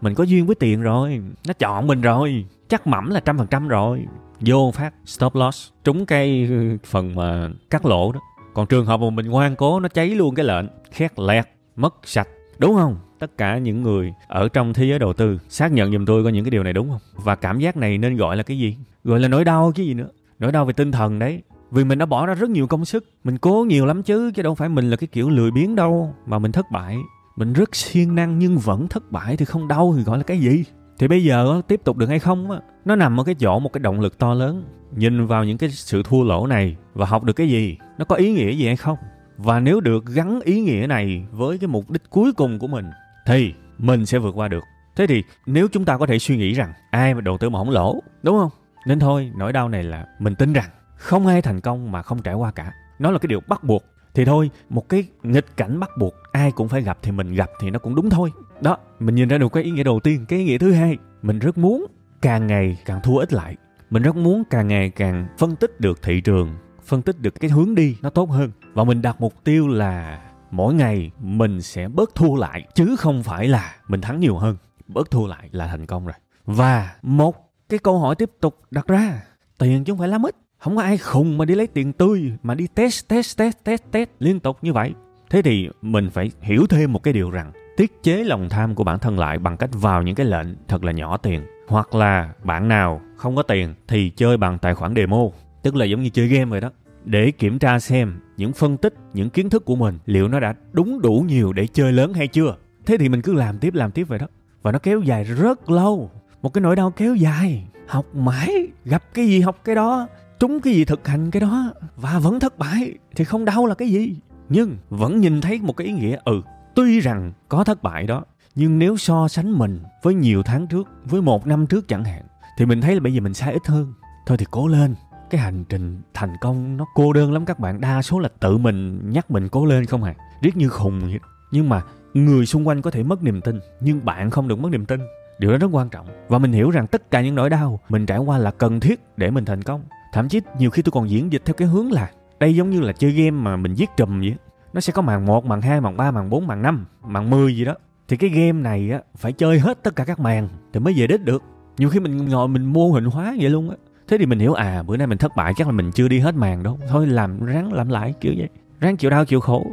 mình 0.00 0.14
có 0.14 0.24
duyên 0.24 0.46
với 0.46 0.54
tiền 0.54 0.82
rồi, 0.82 1.20
nó 1.46 1.52
chọn 1.52 1.86
mình 1.86 2.00
rồi, 2.00 2.44
chắc 2.68 2.86
mẩm 2.86 3.10
là 3.10 3.20
trăm 3.20 3.38
phần 3.38 3.46
trăm 3.46 3.68
rồi. 3.68 4.06
Vô 4.40 4.70
phát, 4.74 4.94
stop 5.06 5.34
loss. 5.34 5.70
Trúng 5.84 6.06
cái 6.06 6.48
phần 6.84 7.14
mà 7.14 7.48
cắt 7.70 7.86
lỗ 7.86 8.12
đó. 8.12 8.20
Còn 8.54 8.66
trường 8.66 8.86
hợp 8.86 9.00
mà 9.00 9.10
mình 9.10 9.26
ngoan 9.26 9.56
cố, 9.56 9.80
nó 9.80 9.88
cháy 9.88 10.08
luôn 10.08 10.34
cái 10.34 10.46
lệnh. 10.46 10.66
Khét 10.90 11.18
lẹt, 11.18 11.48
mất 11.76 11.94
sạch. 12.04 12.28
Đúng 12.58 12.74
không? 12.74 12.96
Tất 13.18 13.38
cả 13.38 13.58
những 13.58 13.82
người 13.82 14.12
ở 14.26 14.48
trong 14.48 14.74
thế 14.74 14.84
giới 14.84 14.98
đầu 14.98 15.12
tư, 15.12 15.38
xác 15.48 15.72
nhận 15.72 15.92
giùm 15.92 16.04
tôi 16.04 16.24
có 16.24 16.28
những 16.28 16.44
cái 16.44 16.50
điều 16.50 16.62
này 16.62 16.72
đúng 16.72 16.90
không? 16.90 17.00
Và 17.24 17.34
cảm 17.34 17.58
giác 17.58 17.76
này 17.76 17.98
nên 17.98 18.16
gọi 18.16 18.36
là 18.36 18.42
cái 18.42 18.58
gì? 18.58 18.76
Gọi 19.04 19.20
là 19.20 19.28
nỗi 19.28 19.44
đau 19.44 19.72
chứ 19.74 19.82
gì 19.82 19.94
nữa. 19.94 20.08
Nỗi 20.38 20.52
đau 20.52 20.64
về 20.64 20.72
tinh 20.72 20.92
thần 20.92 21.18
đấy. 21.18 21.42
Vì 21.70 21.84
mình 21.84 21.98
đã 21.98 22.06
bỏ 22.06 22.26
ra 22.26 22.34
rất 22.34 22.50
nhiều 22.50 22.66
công 22.66 22.84
sức. 22.84 23.04
Mình 23.24 23.38
cố 23.38 23.64
nhiều 23.68 23.86
lắm 23.86 24.02
chứ 24.02 24.30
chứ 24.34 24.42
đâu 24.42 24.54
phải 24.54 24.68
mình 24.68 24.90
là 24.90 24.96
cái 24.96 25.08
kiểu 25.12 25.30
lười 25.30 25.50
biếng 25.50 25.74
đâu 25.74 26.14
mà 26.26 26.38
mình 26.38 26.52
thất 26.52 26.66
bại 26.72 26.96
mình 27.38 27.52
rất 27.52 27.76
siêng 27.76 28.14
năng 28.14 28.38
nhưng 28.38 28.58
vẫn 28.58 28.88
thất 28.88 29.12
bại 29.12 29.36
thì 29.36 29.44
không 29.44 29.68
đau 29.68 29.94
thì 29.96 30.02
gọi 30.02 30.18
là 30.18 30.24
cái 30.24 30.40
gì? 30.40 30.64
Thì 30.98 31.08
bây 31.08 31.24
giờ 31.24 31.62
tiếp 31.68 31.80
tục 31.84 31.96
được 31.96 32.08
hay 32.08 32.18
không 32.18 32.50
á, 32.50 32.60
nó 32.84 32.96
nằm 32.96 33.20
ở 33.20 33.24
cái 33.24 33.34
chỗ 33.34 33.58
một 33.58 33.72
cái 33.72 33.80
động 33.80 34.00
lực 34.00 34.18
to 34.18 34.34
lớn. 34.34 34.64
Nhìn 34.96 35.26
vào 35.26 35.44
những 35.44 35.58
cái 35.58 35.70
sự 35.70 36.02
thua 36.02 36.24
lỗ 36.24 36.46
này 36.46 36.76
và 36.94 37.06
học 37.06 37.24
được 37.24 37.32
cái 37.32 37.48
gì, 37.48 37.78
nó 37.98 38.04
có 38.04 38.16
ý 38.16 38.32
nghĩa 38.32 38.50
gì 38.50 38.66
hay 38.66 38.76
không? 38.76 38.98
Và 39.36 39.60
nếu 39.60 39.80
được 39.80 40.06
gắn 40.06 40.40
ý 40.40 40.60
nghĩa 40.60 40.86
này 40.88 41.26
với 41.30 41.58
cái 41.58 41.68
mục 41.68 41.90
đích 41.90 42.10
cuối 42.10 42.32
cùng 42.32 42.58
của 42.58 42.66
mình, 42.66 42.86
thì 43.26 43.54
mình 43.78 44.06
sẽ 44.06 44.18
vượt 44.18 44.34
qua 44.34 44.48
được. 44.48 44.64
Thế 44.96 45.06
thì 45.06 45.22
nếu 45.46 45.68
chúng 45.72 45.84
ta 45.84 45.96
có 45.96 46.06
thể 46.06 46.18
suy 46.18 46.36
nghĩ 46.36 46.52
rằng 46.52 46.72
ai 46.90 47.14
mà 47.14 47.20
đầu 47.20 47.38
tư 47.38 47.50
mà 47.50 47.58
không 47.58 47.70
lỗ, 47.70 48.00
đúng 48.22 48.38
không? 48.38 48.50
Nên 48.86 48.98
thôi, 48.98 49.32
nỗi 49.36 49.52
đau 49.52 49.68
này 49.68 49.82
là 49.82 50.06
mình 50.18 50.34
tin 50.34 50.52
rằng 50.52 50.70
không 50.96 51.26
ai 51.26 51.42
thành 51.42 51.60
công 51.60 51.92
mà 51.92 52.02
không 52.02 52.22
trải 52.22 52.34
qua 52.34 52.50
cả. 52.50 52.72
Nó 52.98 53.10
là 53.10 53.18
cái 53.18 53.28
điều 53.28 53.40
bắt 53.48 53.64
buộc 53.64 53.84
thì 54.18 54.24
thôi, 54.24 54.50
một 54.68 54.88
cái 54.88 55.04
nghịch 55.22 55.56
cảnh 55.56 55.80
bắt 55.80 55.90
buộc 55.98 56.14
ai 56.32 56.52
cũng 56.52 56.68
phải 56.68 56.82
gặp 56.82 56.98
thì 57.02 57.10
mình 57.10 57.34
gặp 57.34 57.50
thì 57.60 57.70
nó 57.70 57.78
cũng 57.78 57.94
đúng 57.94 58.10
thôi. 58.10 58.32
Đó, 58.60 58.76
mình 59.00 59.14
nhìn 59.14 59.28
ra 59.28 59.38
được 59.38 59.52
cái 59.52 59.62
ý 59.62 59.70
nghĩa 59.70 59.82
đầu 59.82 60.00
tiên. 60.00 60.24
Cái 60.28 60.38
ý 60.38 60.44
nghĩa 60.44 60.58
thứ 60.58 60.72
hai, 60.72 60.96
mình 61.22 61.38
rất 61.38 61.58
muốn 61.58 61.86
càng 62.22 62.46
ngày 62.46 62.78
càng 62.84 63.00
thua 63.02 63.18
ít 63.18 63.32
lại. 63.32 63.56
Mình 63.90 64.02
rất 64.02 64.16
muốn 64.16 64.42
càng 64.50 64.68
ngày 64.68 64.90
càng 64.90 65.26
phân 65.38 65.56
tích 65.56 65.80
được 65.80 66.02
thị 66.02 66.20
trường, 66.20 66.54
phân 66.84 67.02
tích 67.02 67.20
được 67.20 67.40
cái 67.40 67.50
hướng 67.50 67.74
đi 67.74 67.96
nó 68.02 68.10
tốt 68.10 68.30
hơn. 68.30 68.50
Và 68.72 68.84
mình 68.84 69.02
đặt 69.02 69.20
mục 69.20 69.34
tiêu 69.44 69.68
là 69.68 70.22
mỗi 70.50 70.74
ngày 70.74 71.10
mình 71.20 71.62
sẽ 71.62 71.88
bớt 71.88 72.14
thua 72.14 72.36
lại, 72.36 72.66
chứ 72.74 72.96
không 72.98 73.22
phải 73.22 73.48
là 73.48 73.76
mình 73.88 74.00
thắng 74.00 74.20
nhiều 74.20 74.36
hơn. 74.36 74.56
Bớt 74.88 75.10
thua 75.10 75.26
lại 75.26 75.48
là 75.52 75.66
thành 75.66 75.86
công 75.86 76.06
rồi. 76.06 76.16
Và 76.44 76.96
một 77.02 77.36
cái 77.68 77.78
câu 77.78 77.98
hỏi 77.98 78.14
tiếp 78.14 78.30
tục 78.40 78.60
đặt 78.70 78.86
ra, 78.86 79.22
tiền 79.58 79.84
chứ 79.84 79.92
không 79.92 79.98
phải 79.98 80.08
lắm 80.08 80.26
ít 80.26 80.36
không 80.58 80.76
có 80.76 80.82
ai 80.82 80.98
khùng 80.98 81.38
mà 81.38 81.44
đi 81.44 81.54
lấy 81.54 81.66
tiền 81.66 81.92
tươi, 81.92 82.32
mà 82.42 82.54
đi 82.54 82.66
test 82.74 83.08
test 83.08 83.38
test 83.38 83.56
test 83.64 83.82
test 83.90 84.08
liên 84.18 84.40
tục 84.40 84.58
như 84.62 84.72
vậy. 84.72 84.94
Thế 85.30 85.42
thì 85.42 85.68
mình 85.82 86.10
phải 86.10 86.30
hiểu 86.40 86.66
thêm 86.66 86.92
một 86.92 87.02
cái 87.02 87.14
điều 87.14 87.30
rằng, 87.30 87.52
tiết 87.76 88.02
chế 88.02 88.24
lòng 88.24 88.48
tham 88.48 88.74
của 88.74 88.84
bản 88.84 88.98
thân 88.98 89.18
lại 89.18 89.38
bằng 89.38 89.56
cách 89.56 89.70
vào 89.72 90.02
những 90.02 90.14
cái 90.14 90.26
lệnh 90.26 90.46
thật 90.68 90.84
là 90.84 90.92
nhỏ 90.92 91.16
tiền. 91.16 91.42
Hoặc 91.68 91.94
là 91.94 92.32
bạn 92.44 92.68
nào 92.68 93.00
không 93.16 93.36
có 93.36 93.42
tiền 93.42 93.74
thì 93.88 94.10
chơi 94.10 94.36
bằng 94.36 94.58
tài 94.58 94.74
khoản 94.74 94.94
demo, 94.96 95.28
tức 95.62 95.76
là 95.76 95.84
giống 95.84 96.02
như 96.02 96.10
chơi 96.10 96.26
game 96.26 96.44
vậy 96.44 96.60
đó. 96.60 96.70
Để 97.04 97.30
kiểm 97.30 97.58
tra 97.58 97.78
xem 97.78 98.20
những 98.36 98.52
phân 98.52 98.76
tích, 98.76 98.94
những 99.14 99.30
kiến 99.30 99.50
thức 99.50 99.64
của 99.64 99.76
mình 99.76 99.98
liệu 100.06 100.28
nó 100.28 100.40
đã 100.40 100.54
đúng 100.72 101.02
đủ 101.02 101.24
nhiều 101.28 101.52
để 101.52 101.66
chơi 101.66 101.92
lớn 101.92 102.14
hay 102.14 102.28
chưa. 102.28 102.56
Thế 102.86 102.96
thì 102.96 103.08
mình 103.08 103.22
cứ 103.22 103.32
làm 103.32 103.58
tiếp 103.58 103.74
làm 103.74 103.90
tiếp 103.90 104.04
vậy 104.08 104.18
đó. 104.18 104.26
Và 104.62 104.72
nó 104.72 104.78
kéo 104.78 105.00
dài 105.00 105.24
rất 105.24 105.70
lâu. 105.70 106.10
Một 106.42 106.54
cái 106.54 106.62
nỗi 106.62 106.76
đau 106.76 106.90
kéo 106.90 107.14
dài. 107.14 107.66
Học 107.86 108.14
mãi, 108.14 108.66
gặp 108.84 109.02
cái 109.14 109.26
gì 109.26 109.40
học 109.40 109.60
cái 109.64 109.74
đó 109.74 110.08
trúng 110.40 110.60
cái 110.60 110.72
gì 110.74 110.84
thực 110.84 111.08
hành 111.08 111.30
cái 111.30 111.40
đó 111.40 111.72
và 111.96 112.18
vẫn 112.18 112.40
thất 112.40 112.58
bại 112.58 112.94
thì 113.16 113.24
không 113.24 113.44
đau 113.44 113.66
là 113.66 113.74
cái 113.74 113.88
gì. 113.88 114.16
Nhưng 114.48 114.76
vẫn 114.90 115.20
nhìn 115.20 115.40
thấy 115.40 115.60
một 115.62 115.76
cái 115.76 115.86
ý 115.86 115.92
nghĩa 115.92 116.18
ừ 116.24 116.42
tuy 116.78 117.00
rằng 117.00 117.32
có 117.48 117.64
thất 117.64 117.82
bại 117.82 118.06
đó, 118.06 118.24
nhưng 118.54 118.78
nếu 118.78 118.96
so 118.96 119.28
sánh 119.28 119.58
mình 119.58 119.80
với 120.02 120.14
nhiều 120.14 120.42
tháng 120.42 120.66
trước, 120.66 120.88
với 121.04 121.22
một 121.22 121.46
năm 121.46 121.66
trước 121.66 121.88
chẳng 121.88 122.04
hạn, 122.04 122.22
thì 122.58 122.66
mình 122.66 122.80
thấy 122.80 122.94
là 122.94 123.00
bây 123.00 123.14
giờ 123.14 123.20
mình 123.20 123.34
sai 123.34 123.52
ít 123.52 123.66
hơn. 123.66 123.92
Thôi 124.26 124.38
thì 124.38 124.46
cố 124.50 124.68
lên, 124.68 124.94
cái 125.30 125.40
hành 125.40 125.64
trình 125.68 126.00
thành 126.14 126.36
công 126.40 126.76
nó 126.76 126.84
cô 126.94 127.12
đơn 127.12 127.32
lắm 127.32 127.44
các 127.44 127.58
bạn. 127.58 127.80
Đa 127.80 128.02
số 128.02 128.18
là 128.18 128.28
tự 128.40 128.56
mình 128.56 129.10
nhắc 129.10 129.30
mình 129.30 129.48
cố 129.48 129.66
lên 129.66 129.86
không 129.86 130.04
à. 130.04 130.14
Riết 130.42 130.56
như 130.56 130.68
khùng 130.68 131.00
vậy. 131.00 131.18
Nhưng 131.50 131.68
mà 131.68 131.82
người 132.14 132.46
xung 132.46 132.68
quanh 132.68 132.82
có 132.82 132.90
thể 132.90 133.02
mất 133.02 133.22
niềm 133.22 133.40
tin, 133.40 133.60
nhưng 133.80 134.04
bạn 134.04 134.30
không 134.30 134.48
được 134.48 134.58
mất 134.58 134.72
niềm 134.72 134.86
tin. 134.86 135.00
Điều 135.38 135.52
đó 135.52 135.58
rất 135.58 135.68
quan 135.72 135.88
trọng. 135.88 136.06
Và 136.28 136.38
mình 136.38 136.52
hiểu 136.52 136.70
rằng 136.70 136.86
tất 136.86 137.10
cả 137.10 137.20
những 137.20 137.34
nỗi 137.34 137.50
đau 137.50 137.80
mình 137.88 138.06
trải 138.06 138.18
qua 138.18 138.38
là 138.38 138.50
cần 138.50 138.80
thiết 138.80 139.00
để 139.16 139.30
mình 139.30 139.44
thành 139.44 139.62
công 139.62 139.82
thậm 140.12 140.28
chí 140.28 140.40
nhiều 140.58 140.70
khi 140.70 140.82
tôi 140.82 140.92
còn 140.92 141.10
diễn 141.10 141.32
dịch 141.32 141.42
theo 141.44 141.54
cái 141.54 141.68
hướng 141.68 141.92
là 141.92 142.10
đây 142.40 142.54
giống 142.54 142.70
như 142.70 142.80
là 142.80 142.92
chơi 142.92 143.12
game 143.12 143.30
mà 143.30 143.56
mình 143.56 143.74
giết 143.74 143.90
trùm 143.96 144.20
vậy 144.20 144.34
nó 144.72 144.80
sẽ 144.80 144.92
có 144.92 145.02
màn 145.02 145.26
1, 145.26 145.44
màn 145.44 145.60
2, 145.60 145.80
màn 145.80 145.96
3, 145.96 146.10
màn 146.10 146.30
4, 146.30 146.46
màn 146.46 146.62
5, 146.62 146.86
màn 147.02 147.30
10 147.30 147.56
gì 147.56 147.64
đó. 147.64 147.74
Thì 148.08 148.16
cái 148.16 148.30
game 148.30 148.52
này 148.52 148.90
á 148.90 149.00
phải 149.16 149.32
chơi 149.32 149.58
hết 149.58 149.82
tất 149.82 149.96
cả 149.96 150.04
các 150.04 150.20
màn 150.20 150.48
thì 150.72 150.80
mới 150.80 150.94
về 150.96 151.06
đích 151.06 151.24
được. 151.24 151.42
Nhiều 151.78 151.90
khi 151.90 152.00
mình 152.00 152.28
ngồi 152.28 152.48
mình 152.48 152.64
mô 152.64 152.90
hình 152.90 153.04
hóa 153.04 153.36
vậy 153.40 153.50
luôn 153.50 153.70
á. 153.70 153.76
Thế 154.08 154.18
thì 154.18 154.26
mình 154.26 154.38
hiểu 154.38 154.54
à 154.54 154.82
bữa 154.82 154.96
nay 154.96 155.06
mình 155.06 155.18
thất 155.18 155.36
bại 155.36 155.52
chắc 155.56 155.66
là 155.66 155.72
mình 155.72 155.90
chưa 155.92 156.08
đi 156.08 156.18
hết 156.18 156.34
màn 156.34 156.62
đâu. 156.62 156.78
Thôi 156.88 157.06
làm 157.06 157.44
ráng 157.46 157.72
làm 157.72 157.88
lại 157.88 158.14
kiểu 158.20 158.32
vậy. 158.36 158.48
Ráng 158.80 158.96
chịu 158.96 159.10
đau 159.10 159.24
chịu 159.24 159.40
khổ. 159.40 159.66